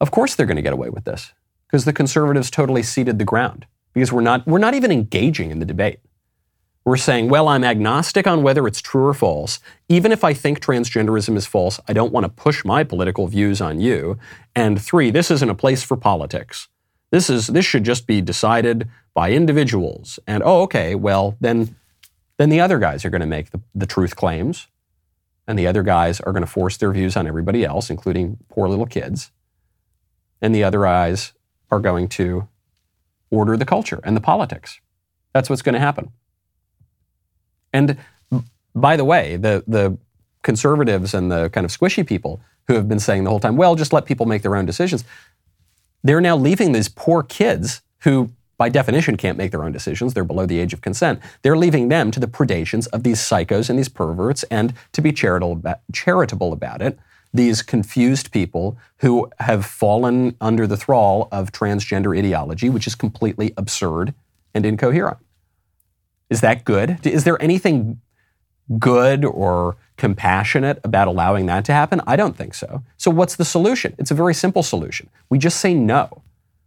[0.00, 1.32] Of course they're going to get away with this
[1.66, 5.58] because the conservatives totally ceded the ground because we're not, we're not even engaging in
[5.58, 6.00] the debate.
[6.84, 9.58] We're saying, well, I'm agnostic on whether it's true or false.
[9.90, 13.60] Even if I think transgenderism is false, I don't want to push my political views
[13.60, 14.18] on you.
[14.54, 16.68] And three, this isn't a place for politics.
[17.10, 20.18] This is this should just be decided by individuals.
[20.26, 21.76] And oh, okay, well then
[22.38, 24.68] then the other guys are going to make the, the truth claims.
[25.46, 28.68] And the other guys are going to force their views on everybody else, including poor
[28.68, 29.30] little kids
[30.40, 31.32] and the other eyes
[31.70, 32.48] are going to
[33.30, 34.80] order the culture and the politics.
[35.32, 36.10] That's what's going to happen.
[37.72, 37.98] And
[38.74, 39.98] by the way, the, the
[40.42, 43.74] conservatives and the kind of squishy people who have been saying the whole time, well,
[43.74, 45.04] just let people make their own decisions,
[46.02, 50.14] they're now leaving these poor kids who, by definition, can't make their own decisions.
[50.14, 51.20] They're below the age of consent.
[51.42, 55.12] They're leaving them to the predations of these psychos and these perverts and to be
[55.12, 56.98] charitable, charitable about it
[57.38, 63.54] these confused people who have fallen under the thrall of transgender ideology, which is completely
[63.56, 64.12] absurd
[64.54, 65.18] and incoherent.
[66.30, 67.06] Is that good?
[67.06, 68.00] Is there anything
[68.80, 72.00] good or compassionate about allowing that to happen?
[72.08, 72.82] I don't think so.
[72.96, 73.94] So, what's the solution?
[73.98, 75.08] It's a very simple solution.
[75.30, 76.22] We just say no.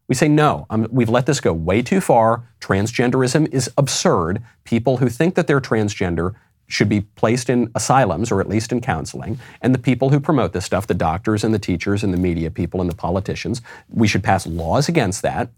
[0.07, 0.67] We say no.
[0.69, 2.43] Um, we've let this go way too far.
[2.61, 4.41] Transgenderism is absurd.
[4.63, 6.33] People who think that they're transgender
[6.71, 9.39] should be placed in asylums or at least in counseling.
[9.61, 12.49] And the people who promote this stuff, the doctors and the teachers and the media
[12.49, 15.49] people and the politicians, we should pass laws against that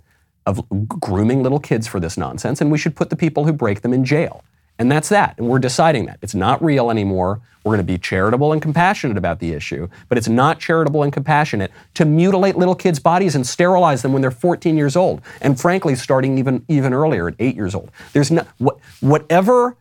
[0.46, 2.60] of grooming little kids for this nonsense.
[2.60, 4.44] And we should put the people who break them in jail.
[4.80, 5.36] And that's that.
[5.38, 6.18] And we're deciding that.
[6.22, 7.42] It's not real anymore.
[7.64, 11.14] We're going to be charitable and compassionate about the issue, but it's not charitable and
[11.14, 15.22] compassionate to mutilate little kids' bodies and sterilize them when they're 14 years old.
[15.42, 17.92] And frankly, starting even, even earlier at eight years old.
[18.12, 19.78] There's no, what, whatever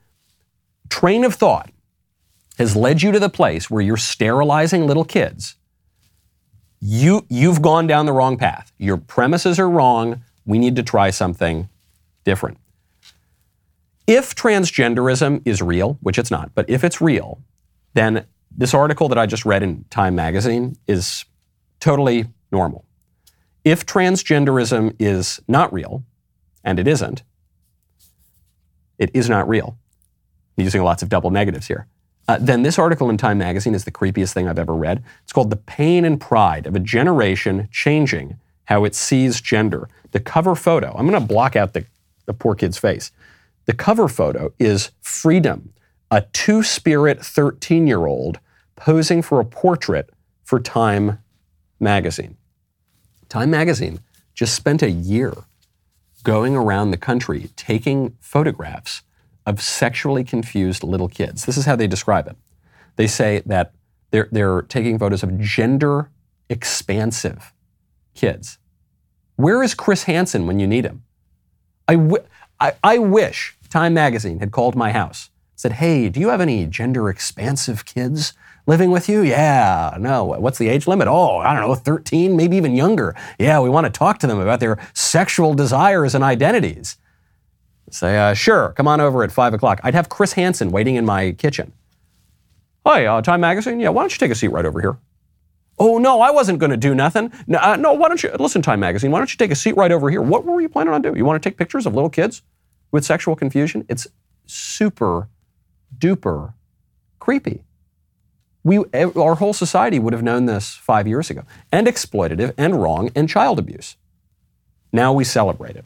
[0.93, 1.71] train of thought
[2.59, 5.57] has led you to the place where you're sterilizing little kids,
[6.81, 8.73] you, you've gone down the wrong path.
[8.77, 10.23] Your premises are wrong.
[10.45, 11.71] We need to try something
[12.25, 12.59] different.
[14.07, 17.41] If transgenderism is real, which it's not, but if it's real,
[17.95, 21.25] then this article that I just read in Time magazine is
[21.81, 22.85] totally normal.
[23.65, 26.05] If transgenderism is not real,
[26.63, 27.23] and it isn't,
[28.99, 29.79] it is not real.
[30.57, 31.87] Using lots of double negatives here.
[32.29, 35.03] Uh, then this article in Time magazine is the creepiest thing I've ever read.
[35.25, 39.88] It's called The Pain and Pride of a Generation Changing How It Sees Gender.
[40.12, 41.85] The cover photo, I'm going to block out the,
[42.27, 43.11] the poor kid's face.
[43.65, 45.73] The cover photo is Freedom,
[46.11, 48.38] a two spirit 13 year old
[48.77, 50.11] posing for a portrait
[50.45, 51.19] for Time
[51.81, 52.37] magazine.
[53.29, 54.01] Time magazine
[54.35, 55.33] just spent a year
[56.23, 59.03] going around the country taking photographs
[59.47, 61.45] of sexually confused little kids.
[61.47, 62.37] This is how they describe it.
[62.97, 63.73] They say that
[64.11, 66.11] they're, they're taking photos of gender
[66.49, 67.53] expansive
[68.15, 68.59] kids.
[69.37, 71.03] Where is Chris Hansen when you need him?
[71.89, 72.25] I, w-
[72.61, 76.67] I, I wish Time Magazine had called my house, said, Hey, do you have any
[76.67, 78.35] gender expansive kids
[78.67, 79.23] living with you?
[79.23, 80.25] Yeah, no.
[80.25, 81.09] What's the age limit?
[81.09, 83.17] Oh, I don't know, 13, maybe even younger.
[83.39, 86.99] Yeah, we want to talk to them about their sexual desires and identities.
[87.93, 89.81] Say, uh, sure, come on over at 5 o'clock.
[89.85, 91.73] I'd have Chris Hansen waiting in my kitchen.
[92.87, 93.81] Hi, uh, Time Magazine?
[93.81, 94.97] Yeah, why don't you take a seat right over here?
[95.79, 97.31] Oh, no, I wasn't going to do nothing.
[97.47, 99.77] No, uh, no, why don't you, listen, Time Magazine, why don't you take a seat
[99.77, 100.23] right over here?
[100.23, 101.17] What were you planning on doing?
[101.17, 102.43] You want to take pictures of little kids
[102.93, 103.85] with sexual confusion?
[103.91, 104.07] It's
[104.47, 105.29] super
[105.99, 106.55] duper
[107.19, 107.63] creepy.
[108.65, 113.11] We, our whole society would have known this five years ago, and exploitative, and wrong,
[113.15, 113.97] and child abuse.
[114.93, 115.85] Now we celebrate it.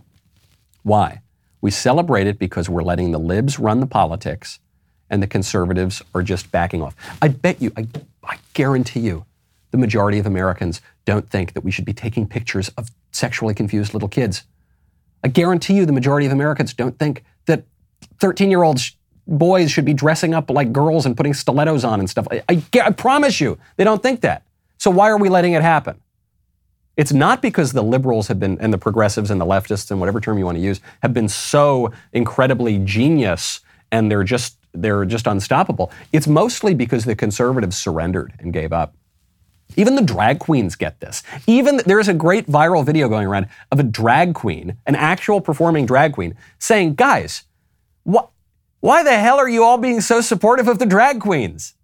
[0.83, 1.23] Why?
[1.61, 4.61] We celebrate it because we're letting the libs run the politics
[5.09, 6.95] and the conservatives are just backing off.
[7.23, 7.87] I bet you, I,
[8.25, 9.25] I guarantee you,
[9.71, 13.93] the majority of Americans don't think that we should be taking pictures of sexually confused
[13.95, 14.45] little kids.
[15.25, 17.65] I guarantee you, the majority of Americans don't think that
[18.21, 22.09] 13 year olds boys should be dressing up like girls and putting stilettos on and
[22.09, 22.29] stuff.
[22.31, 24.45] I, I, I, promise you, they don't think that.
[24.79, 26.01] So why are we letting it happen?
[26.97, 30.21] It's not because the liberals have been, and the progressives and the leftists and whatever
[30.21, 33.61] term you want to use, have been so incredibly genius
[33.93, 35.91] and they're just they're just unstoppable.
[36.13, 38.95] It's mostly because the conservatives surrendered and gave up.
[39.75, 41.23] Even the drag queens get this.
[41.47, 45.87] Even there's a great viral video going around of a drag queen, an actual performing
[45.87, 47.45] drag queen, saying, "Guys,
[48.05, 48.31] what?
[48.81, 51.75] Why the hell are you all being so supportive of the drag queens?"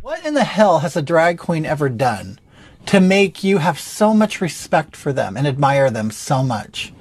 [0.00, 2.40] What in the hell has a drag queen ever done
[2.88, 6.92] to make you have so much respect for them and admire them so much?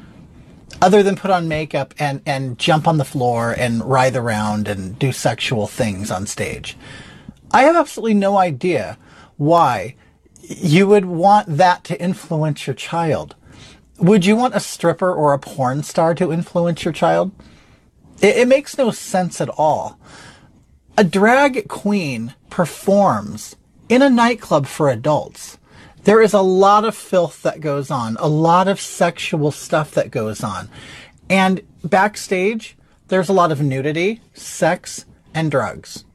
[0.82, 5.00] Other than put on makeup and, and jump on the floor and writhe around and
[5.00, 6.78] do sexual things on stage.
[7.52, 8.98] I have absolutely no idea
[9.38, 9.96] why
[10.42, 13.36] you would want that to influence your child.
[13.98, 17.32] Would you want a stripper or a porn star to influence your child?
[18.22, 19.98] It, it makes no sense at all.
[20.98, 23.56] A drag queen performs
[23.88, 25.58] in a nightclub for adults.
[26.08, 30.10] There is a lot of filth that goes on, a lot of sexual stuff that
[30.10, 30.70] goes on.
[31.30, 32.78] And backstage,
[33.10, 36.06] there's a lot of nudity, sex, and drugs.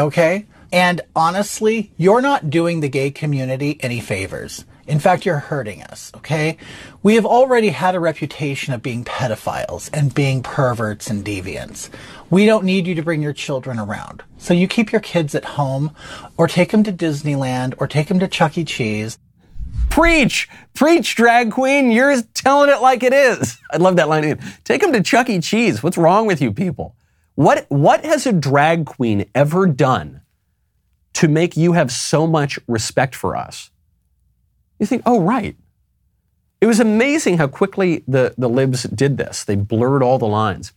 [0.00, 0.46] Okay?
[0.72, 4.64] And honestly, you're not doing the gay community any favors.
[4.86, 6.56] In fact, you're hurting us, okay?
[7.02, 11.88] We have already had a reputation of being pedophiles and being perverts and deviants.
[12.30, 14.24] We don't need you to bring your children around.
[14.38, 15.94] So you keep your kids at home
[16.36, 18.64] or take them to Disneyland or take them to Chuck E.
[18.64, 19.18] Cheese.
[19.88, 20.48] Preach!
[20.74, 21.92] Preach, drag queen!
[21.92, 23.58] You're telling it like it is.
[23.70, 24.40] I love that line.
[24.64, 25.40] Take them to Chuck E.
[25.40, 25.82] Cheese.
[25.82, 26.96] What's wrong with you people?
[27.34, 30.22] What, what has a drag queen ever done
[31.14, 33.70] to make you have so much respect for us?
[34.82, 35.54] You think, oh, right.
[36.60, 39.44] It was amazing how quickly the, the libs did this.
[39.44, 40.72] They blurred all the lines.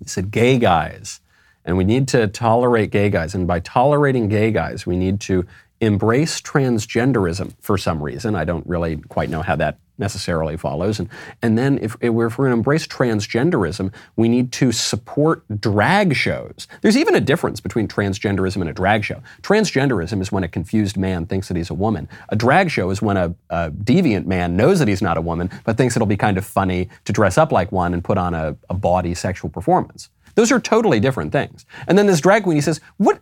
[0.00, 1.20] They said, gay guys,
[1.64, 3.36] and we need to tolerate gay guys.
[3.36, 5.46] And by tolerating gay guys, we need to
[5.80, 8.34] embrace transgenderism for some reason.
[8.34, 10.98] I don't really quite know how that necessarily follows.
[10.98, 11.08] And,
[11.42, 16.66] and then if, if we're going to embrace transgenderism, we need to support drag shows.
[16.82, 19.22] There's even a difference between transgenderism and a drag show.
[19.42, 22.08] Transgenderism is when a confused man thinks that he's a woman.
[22.28, 25.50] A drag show is when a, a deviant man knows that he's not a woman,
[25.64, 28.34] but thinks it'll be kind of funny to dress up like one and put on
[28.34, 30.10] a, a bawdy sexual performance.
[30.34, 31.66] Those are totally different things.
[31.88, 33.20] And then this drag queen, he says, What?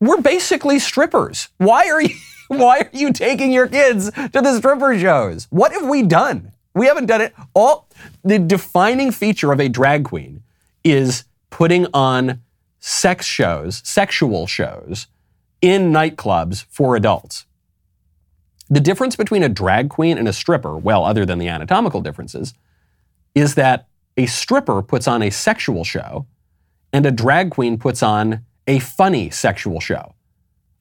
[0.00, 1.48] We're basically strippers.
[1.58, 2.16] Why are you?
[2.58, 5.46] Why are you taking your kids to the stripper shows?
[5.48, 6.52] What have we done?
[6.74, 7.34] We haven't done it.
[7.54, 7.88] All
[8.22, 10.42] the defining feature of a drag queen
[10.84, 12.42] is putting on
[12.78, 15.06] sex shows, sexual shows
[15.62, 17.46] in nightclubs for adults.
[18.68, 22.52] The difference between a drag queen and a stripper, well, other than the anatomical differences,
[23.34, 23.86] is that
[24.18, 26.26] a stripper puts on a sexual show
[26.92, 30.14] and a drag queen puts on a funny sexual show.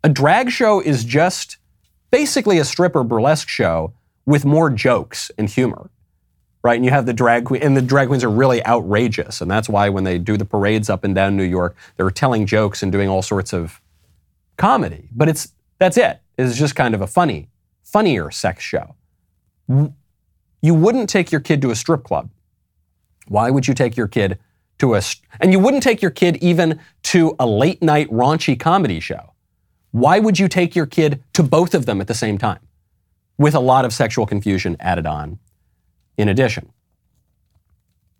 [0.03, 1.57] A drag show is just
[2.11, 3.93] basically a stripper burlesque show
[4.25, 5.89] with more jokes and humor.
[6.63, 6.75] Right?
[6.75, 9.41] And you have the drag queen, and the drag queens are really outrageous.
[9.41, 12.45] And that's why when they do the parades up and down New York, they're telling
[12.45, 13.81] jokes and doing all sorts of
[14.57, 15.09] comedy.
[15.11, 16.21] But it's that's it.
[16.37, 17.49] It's just kind of a funny,
[17.83, 18.93] funnier sex show.
[19.67, 22.29] You wouldn't take your kid to a strip club.
[23.27, 24.37] Why would you take your kid
[24.81, 25.01] to a,
[25.39, 29.30] and you wouldn't take your kid even to a late night raunchy comedy show.
[29.91, 32.59] Why would you take your kid to both of them at the same time?
[33.37, 35.39] With a lot of sexual confusion added on
[36.17, 36.71] in addition.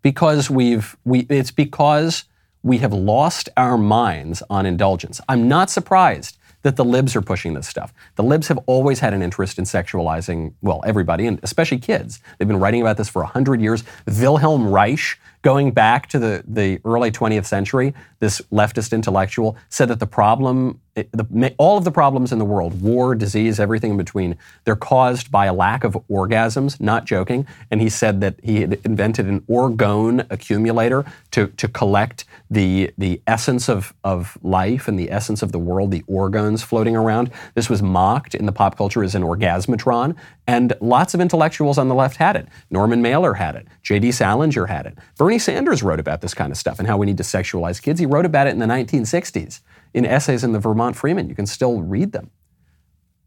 [0.02, 2.26] Because we've, we, it's because
[2.64, 5.22] we have lost our minds on indulgence.
[5.30, 7.94] I'm not surprised that the libs are pushing this stuff.
[8.16, 12.20] The libs have always had an interest in sexualizing, well, everybody, and especially kids.
[12.38, 13.84] They've been writing about this for 100 years.
[14.06, 20.00] Wilhelm Reich, going back to the, the early 20th century, this leftist intellectual said that
[20.00, 23.98] the problem, eh, the, all of the problems in the world, war, disease, everything in
[23.98, 27.48] between, they're caused by a lack of orgasms, not joking.
[27.72, 33.22] And he said that he had invented an orgone accumulator to, to collect the, the
[33.26, 37.32] essence of, of life and the essence of the world, the orgones floating around.
[37.56, 40.16] This was mocked in the pop culture as an orgasmatron,
[40.46, 42.48] and lots of intellectuals on the left had it.
[42.70, 43.68] Norman Mailer had it.
[43.84, 44.12] J.D.
[44.12, 44.98] Salinger had it.
[45.18, 48.00] Bernie Sanders wrote about this kind of stuff and how we need to sexualize kids.
[48.00, 49.62] He wrote about it in the 1960s
[49.94, 51.30] in essays in the Vermont Freeman.
[51.30, 52.32] You can still read them.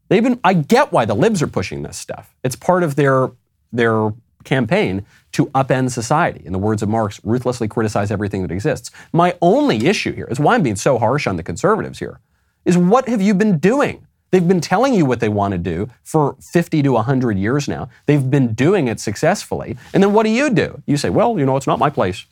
[0.09, 2.35] They've been, I get why the libs are pushing this stuff.
[2.43, 3.31] It's part of their,
[3.71, 6.41] their campaign to upend society.
[6.45, 8.91] In the words of Marx, ruthlessly criticize everything that exists.
[9.11, 12.19] My only issue here is why I'm being so harsh on the conservatives here
[12.63, 14.07] is what have you been doing?
[14.35, 17.87] They've been telling you what they want to do for 50 to 100 years now.
[18.05, 19.77] They've been doing it successfully.
[19.93, 20.83] And then what do you do?
[20.85, 22.25] You say, well, you know, it's not my place.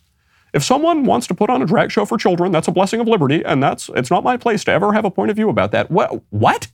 [0.53, 3.07] If someone wants to put on a drag show for children, that's a blessing of
[3.07, 5.71] liberty, and that's it's not my place to ever have a point of view about
[5.71, 5.89] that.
[5.89, 6.21] What?
[6.29, 6.67] What?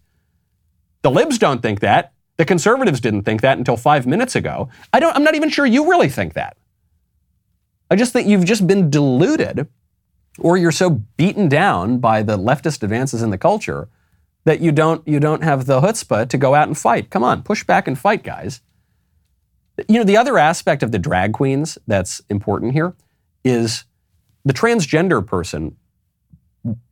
[1.04, 2.12] The libs don't think that.
[2.38, 4.70] The conservatives didn't think that until five minutes ago.
[4.92, 6.58] I don't, I'm not even sure you really think that.
[7.92, 9.68] I just think you've just been deluded
[10.40, 13.90] or you're so beaten down by the leftist advances in the culture
[14.46, 17.10] that you don't, you don't have the chutzpah to go out and fight.
[17.10, 18.62] Come on, push back and fight, guys.
[19.88, 22.94] You know, the other aspect of the drag queens that's important here
[23.44, 23.86] is
[24.44, 25.78] the transgender person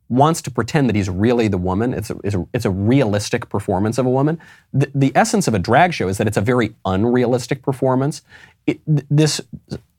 [0.08, 1.92] wants to pretend that he's really the woman.
[1.92, 4.40] It's a, it's a, it's a realistic performance of a woman.
[4.72, 8.22] The, the, essence of a drag show is that it's a very unrealistic performance.
[8.66, 9.40] It, this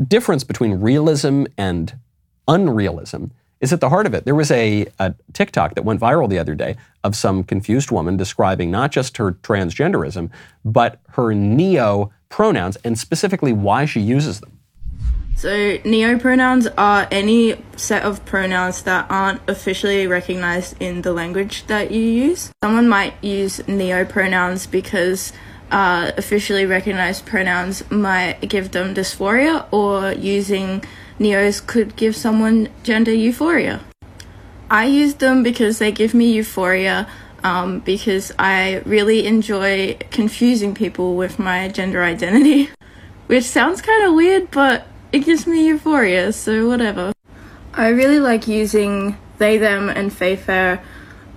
[0.08, 2.00] difference between realism and
[2.47, 3.32] unrealism
[3.62, 4.26] is at the heart of it.
[4.26, 8.18] There was a, a TikTok that went viral the other day of some confused woman
[8.18, 10.30] describing not just her transgenderism,
[10.64, 14.60] but her neo pronouns and specifically why she uses them.
[15.36, 21.66] So, neo pronouns are any set of pronouns that aren't officially recognized in the language
[21.68, 22.51] that you use.
[22.62, 25.32] Someone might use neo pronouns because
[25.72, 30.84] uh, officially recognized pronouns might give them dysphoria, or using
[31.20, 33.82] neos could give someone gender euphoria.
[34.70, 37.07] I use them because they give me euphoria.
[37.41, 42.70] Um, because I really enjoy confusing people with my gender identity,
[43.28, 47.13] which sounds kind of weird, but it gives me euphoria, so whatever.
[47.74, 50.84] I really like using they, them, and they, fair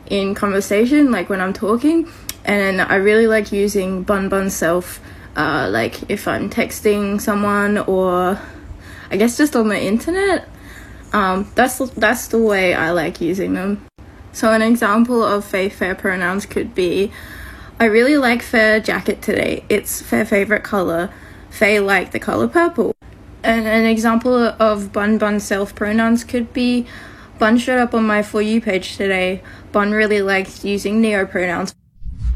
[0.06, 2.08] in conversation, like when I'm talking,
[2.44, 5.00] and I really like using bun bun self,
[5.36, 8.38] uh, like if I'm texting someone or
[9.12, 10.48] I guess just on the internet.
[11.12, 13.86] Um, that's that's the way I like using them.
[14.32, 17.12] So an example of fair fair pronouns could be,
[17.78, 19.64] I really like fair jacket today.
[19.68, 21.10] It's fair favorite color.
[21.50, 22.96] Faye like the color purple.
[23.42, 26.86] And an example of Bun Bun self pronouns could be
[27.38, 29.42] Bun showed up on my For You page today.
[29.72, 31.74] Bun really likes using neo pronouns.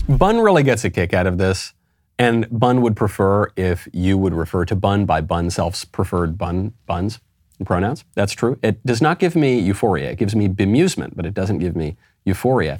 [0.07, 1.73] Bun really gets a kick out of this.
[2.19, 6.73] And Bun would prefer if you would refer to Bun by Bun self's preferred Bun
[6.87, 7.21] buns
[7.65, 8.05] pronouns.
[8.15, 8.59] That's true.
[8.63, 10.11] It does not give me euphoria.
[10.11, 12.79] It gives me bemusement, but it doesn't give me euphoria.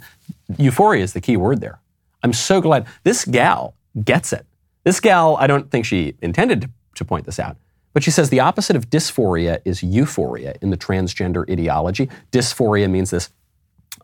[0.59, 1.81] Euphoria is the key word there.
[2.23, 3.75] I'm so glad this gal
[4.05, 4.45] gets it.
[4.85, 7.57] This gal, I don't think she intended to, to point this out,
[7.93, 12.09] but she says the opposite of dysphoria is euphoria in the transgender ideology.
[12.31, 13.31] Dysphoria means this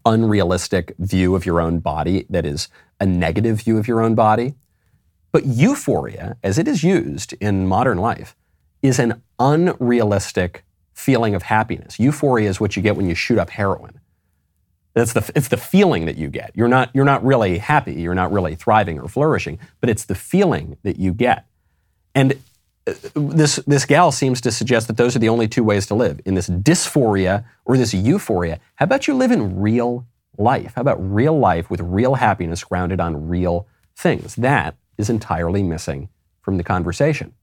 [0.04, 2.68] unrealistic view of your own body that is
[3.00, 4.54] a negative view of your own body.
[5.32, 8.36] But euphoria, as it is used in modern life,
[8.82, 11.98] is an unrealistic feeling of happiness.
[11.98, 13.98] Euphoria is what you get when you shoot up heroin.
[14.94, 16.52] That's the, it's the feeling that you get.
[16.54, 20.14] You're not, you're not really happy, you're not really thriving or flourishing, but it's the
[20.14, 21.46] feeling that you get.
[22.14, 22.34] And
[22.86, 25.94] uh, this this gal seems to suggest that those are the only two ways to
[25.94, 28.60] live in this dysphoria or this euphoria.
[28.74, 30.06] How about you live in real
[30.36, 30.74] life?
[30.74, 33.66] How about real life with real happiness grounded on real
[33.96, 34.34] things?
[34.34, 36.08] That is entirely missing
[36.40, 37.34] from the conversation.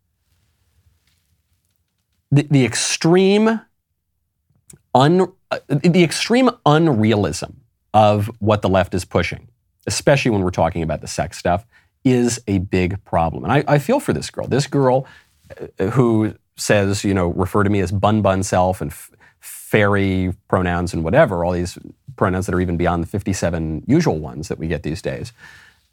[2.31, 3.61] The, the extreme
[4.93, 7.61] un, uh, the extreme unrealism
[7.93, 9.47] of what the left is pushing,
[9.87, 11.65] especially when we're talking about the sex stuff,
[12.03, 13.43] is a big problem.
[13.43, 14.47] And I, I feel for this girl.
[14.47, 15.07] This girl
[15.79, 20.33] uh, who says, you know, refer to me as bun bun self and f- fairy
[20.47, 21.77] pronouns and whatever, all these
[22.15, 25.31] pronouns that are even beyond the 57 usual ones that we get these days.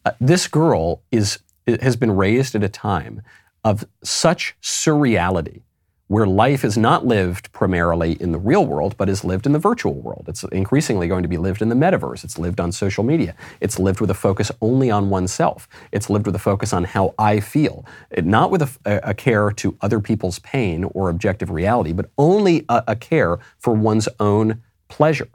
[0.05, 3.23] Uh, this girl is has been raised at a time
[3.64, 5.62] of such surreality
[6.09, 9.59] where life is not lived primarily in the real world, but is lived in the
[9.59, 10.27] virtual world.
[10.29, 12.23] It's increasingly going to be lived in the metaverse.
[12.23, 13.35] It's lived on social media.
[13.61, 15.69] It's lived with a focus only on oneself.
[15.91, 17.85] It's lived with a focus on how I feel,
[18.17, 22.85] not with a, a care to other people's pain or objective reality, but only a,
[22.89, 25.29] a care for one's own pleasure.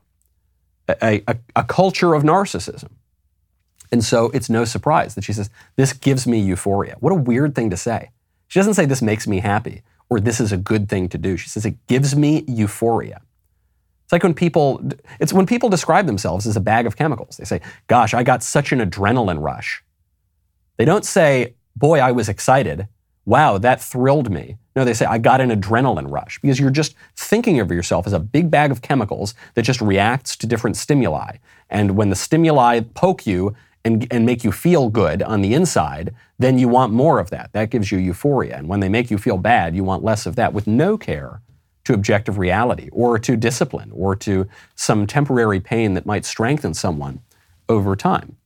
[1.01, 1.21] A,
[1.55, 2.89] a culture of narcissism.
[3.91, 6.95] And so it's no surprise that she says, This gives me euphoria.
[6.99, 8.11] What a weird thing to say.
[8.47, 11.37] She doesn't say, This makes me happy or this is a good thing to do.
[11.37, 13.21] She says it gives me euphoria.
[14.03, 14.83] It's like when people
[15.21, 17.37] it's when people describe themselves as a bag of chemicals.
[17.37, 19.83] They say, "Gosh, I got such an adrenaline rush."
[20.77, 22.89] They don't say, "Boy, I was excited.
[23.25, 26.93] Wow, that thrilled me." No, they say, "I got an adrenaline rush." Because you're just
[27.15, 31.37] thinking of yourself as a big bag of chemicals that just reacts to different stimuli.
[31.69, 36.13] And when the stimuli poke you, and, and make you feel good on the inside,
[36.37, 37.51] then you want more of that.
[37.53, 38.57] That gives you euphoria.
[38.57, 41.41] And when they make you feel bad, you want less of that with no care
[41.83, 47.21] to objective reality or to discipline or to some temporary pain that might strengthen someone
[47.67, 48.37] over time.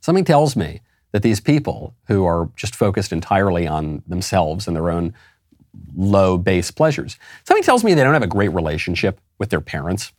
[0.00, 0.80] Something tells me
[1.12, 5.14] that these people who are just focused entirely on themselves and their own
[5.94, 10.12] low base pleasures, something tells me they don't have a great relationship with their parents.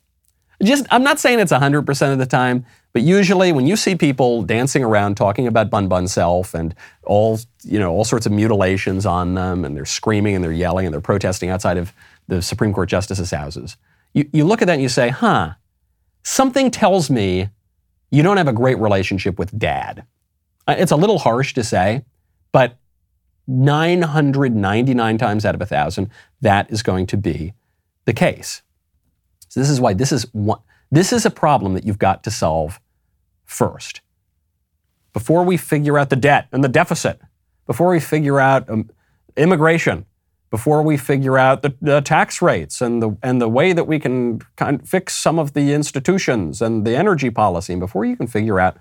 [0.64, 4.44] Just, I'm not saying it's 100% of the time, but usually when you see people
[4.44, 9.06] dancing around talking about Bun Bun Self and all, you know, all sorts of mutilations
[9.06, 11.92] on them and they're screaming and they're yelling and they're protesting outside of
[12.28, 13.78] the Supreme Court justices' houses,
[14.14, 15.54] you, you look at that and you say, huh,
[16.24, 17.50] something tells me
[18.12, 20.06] you don't have a great relationship with dad.
[20.68, 22.06] Uh, it's a little harsh to say,
[22.52, 22.78] but
[23.48, 26.10] 999 times out of a 1,000,
[26.42, 27.54] that is going to be
[28.06, 28.62] the case.
[29.54, 30.58] So this is why this is one,
[30.90, 32.82] this is a problem that you've got to solve
[33.46, 34.02] first.
[35.14, 37.22] Before we figure out the debt and the deficit,
[37.68, 38.90] before we figure out um,
[39.38, 40.08] immigration,
[40.50, 44.00] before we figure out the, the, tax rates and the, and the way that we
[44.00, 48.16] can kind of fix some of the institutions and the energy policy, and before you
[48.16, 48.78] can figure out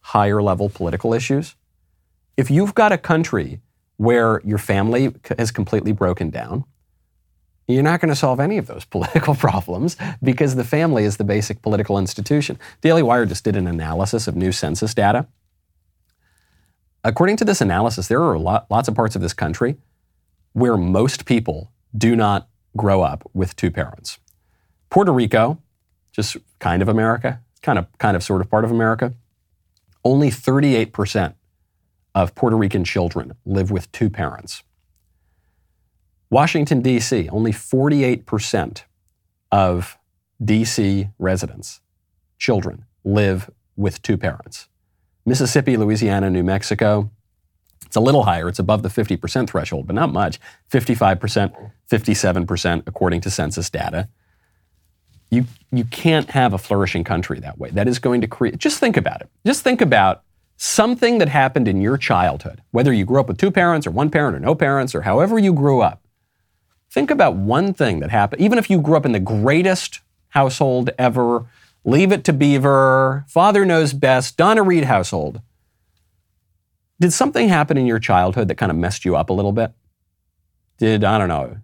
[0.00, 1.54] higher level political issues,
[2.36, 3.60] if you've got a country
[3.96, 6.64] where your family has completely broken down,
[7.68, 11.24] you're not going to solve any of those political problems because the family is the
[11.24, 12.58] basic political institution.
[12.80, 15.26] Daily Wire just did an analysis of new census data.
[17.04, 19.76] According to this analysis, there are lot, lots of parts of this country
[20.52, 24.18] where most people do not grow up with two parents.
[24.90, 25.58] Puerto Rico,
[26.12, 29.12] just kind of America, kind of kind of sort of part of America.
[30.04, 31.34] Only 38%
[32.14, 34.62] of Puerto Rican children live with two parents.
[36.30, 38.82] Washington, D.C., only 48%
[39.52, 39.96] of
[40.44, 41.08] D.C.
[41.18, 41.80] residents,
[42.38, 44.68] children, live with two parents.
[45.24, 47.10] Mississippi, Louisiana, New Mexico,
[47.84, 48.48] it's a little higher.
[48.48, 50.40] It's above the 50% threshold, but not much.
[50.70, 54.08] 55%, 57%, according to census data.
[55.30, 57.70] You, you can't have a flourishing country that way.
[57.70, 59.28] That is going to create, just think about it.
[59.44, 60.22] Just think about
[60.56, 64.10] something that happened in your childhood, whether you grew up with two parents or one
[64.10, 66.05] parent or no parents or however you grew up.
[66.96, 70.88] Think about one thing that happened, even if you grew up in the greatest household
[70.98, 71.44] ever,
[71.84, 75.42] leave it to Beaver, father knows best, Donna Reed household.
[76.98, 79.72] Did something happen in your childhood that kind of messed you up a little bit?
[80.78, 81.58] Did, I don't know,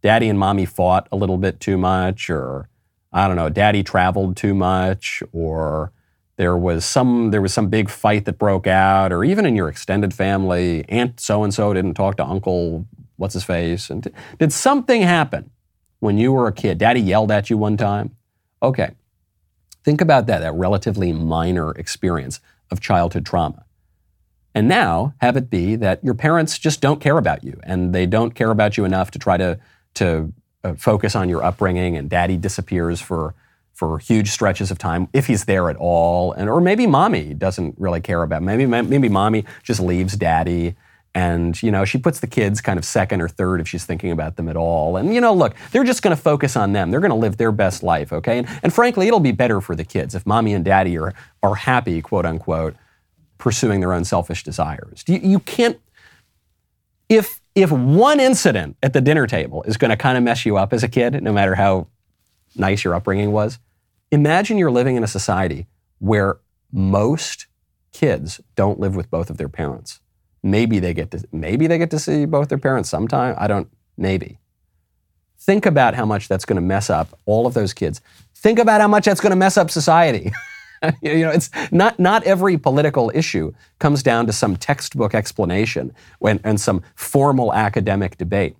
[0.00, 2.68] daddy and mommy fought a little bit too much, or
[3.12, 5.90] I don't know, daddy traveled too much, or
[6.36, 9.68] there was some there was some big fight that broke out, or even in your
[9.68, 12.86] extended family, Aunt so and so didn't talk to Uncle
[13.18, 13.90] what's his face?
[13.90, 14.08] And
[14.38, 15.50] did something happen
[16.00, 16.78] when you were a kid?
[16.78, 18.16] Daddy yelled at you one time?
[18.62, 18.92] Okay.
[19.84, 22.40] Think about that, that relatively minor experience
[22.70, 23.64] of childhood trauma.
[24.54, 28.06] And now have it be that your parents just don't care about you and they
[28.06, 29.58] don't care about you enough to try to,
[29.94, 30.32] to
[30.64, 33.34] uh, focus on your upbringing and daddy disappears for,
[33.72, 36.32] for huge stretches of time if he's there at all.
[36.32, 40.76] And, or maybe mommy doesn't really care about, maybe, maybe mommy just leaves daddy
[41.18, 44.12] And, you know, she puts the kids kind of second or third if she's thinking
[44.12, 44.96] about them at all.
[44.96, 46.92] And, you know, look, they're just going to focus on them.
[46.92, 48.38] They're going to live their best life, okay?
[48.38, 51.12] And, and frankly, it'll be better for the kids if mommy and daddy are,
[51.42, 52.76] are happy, quote unquote,
[53.36, 55.02] pursuing their own selfish desires.
[55.08, 55.80] You, you can't,
[57.08, 60.56] if, if one incident at the dinner table is going to kind of mess you
[60.56, 61.88] up as a kid, no matter how
[62.54, 63.58] nice your upbringing was,
[64.12, 65.66] imagine you're living in a society
[65.98, 66.38] where
[66.70, 67.48] most
[67.90, 69.98] kids don't live with both of their parents.
[70.50, 73.34] Maybe they get to maybe they get to see both their parents sometime.
[73.38, 74.38] I don't maybe.
[75.38, 78.00] Think about how much that's going to mess up all of those kids.
[78.34, 80.32] Think about how much that's going to mess up society.
[81.02, 86.40] you know, it's not not every political issue comes down to some textbook explanation when,
[86.44, 88.56] and some formal academic debate.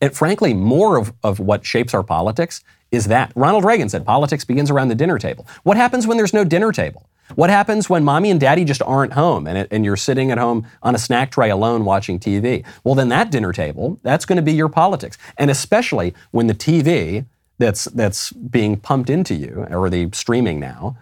[0.00, 3.32] And frankly, more of, of what shapes our politics is that.
[3.34, 5.46] Ronald Reagan said politics begins around the dinner table.
[5.62, 7.07] What happens when there's no dinner table?
[7.34, 10.38] What happens when mommy and daddy just aren't home and, it, and you're sitting at
[10.38, 12.64] home on a snack tray alone watching TV?
[12.84, 15.18] Well, then that dinner table, that's going to be your politics.
[15.36, 17.26] And especially when the TV
[17.58, 20.96] that's, that's being pumped into you, or the streaming now,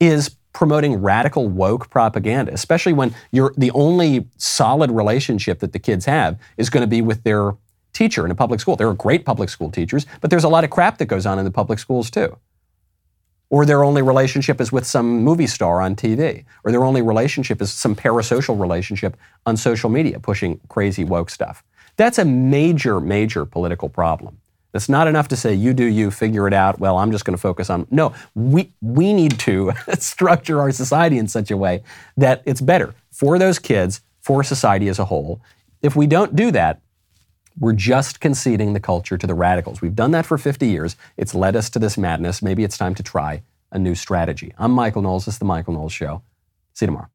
[0.00, 6.04] is promoting radical woke propaganda, especially when you're the only solid relationship that the kids
[6.06, 7.52] have is going to be with their
[7.92, 8.76] teacher in a public school.
[8.76, 11.38] There are great public school teachers, but there's a lot of crap that goes on
[11.38, 12.36] in the public schools too
[13.50, 17.60] or their only relationship is with some movie star on TV, or their only relationship
[17.60, 21.62] is some parasocial relationship on social media pushing crazy woke stuff.
[21.96, 24.38] That's a major, major political problem.
[24.72, 26.78] It's not enough to say, you do you, figure it out.
[26.78, 27.88] Well, I'm just going to focus on.
[27.90, 31.82] No, we, we need to structure our society in such a way
[32.16, 35.42] that it's better for those kids, for society as a whole.
[35.82, 36.80] If we don't do that,
[37.60, 39.82] we're just conceding the culture to the radicals.
[39.82, 40.96] We've done that for 50 years.
[41.18, 42.42] It's led us to this madness.
[42.42, 44.52] Maybe it's time to try a new strategy.
[44.58, 45.26] I'm Michael Knowles.
[45.26, 46.22] This is The Michael Knowles Show.
[46.72, 47.08] See you tomorrow.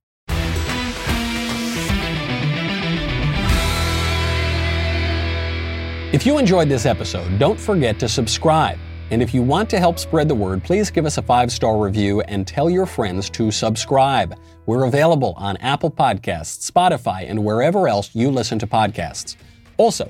[6.14, 8.78] If you enjoyed this episode, don't forget to subscribe.
[9.12, 11.78] And if you want to help spread the word, please give us a five star
[11.78, 14.36] review and tell your friends to subscribe.
[14.66, 19.36] We're available on Apple Podcasts, Spotify, and wherever else you listen to podcasts.
[19.78, 20.10] Also,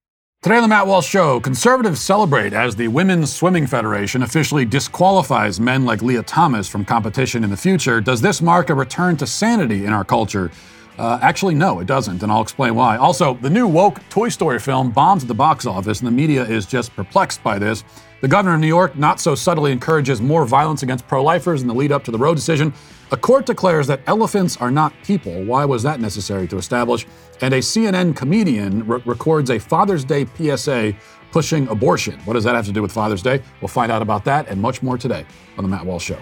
[0.43, 5.59] Today on the Matt Walsh Show, conservatives celebrate as the Women's Swimming Federation officially disqualifies
[5.59, 8.01] men like Lia Thomas from competition in the future.
[8.01, 10.49] Does this mark a return to sanity in our culture?
[10.97, 12.97] Uh, actually, no, it doesn't, and I'll explain why.
[12.97, 16.43] Also, the new woke Toy Story film bombs at the box office, and the media
[16.43, 17.83] is just perplexed by this.
[18.21, 21.67] The governor of New York not so subtly encourages more violence against pro lifers in
[21.67, 22.73] the lead up to the Roe decision.
[23.11, 25.43] A court declares that elephants are not people.
[25.43, 27.05] Why was that necessary to establish?
[27.41, 30.93] And a CNN comedian re- records a Father's Day PSA
[31.31, 32.19] pushing abortion.
[32.25, 33.41] What does that have to do with Father's Day?
[33.61, 35.25] We'll find out about that and much more today
[35.57, 36.17] on The Matt Walsh Show.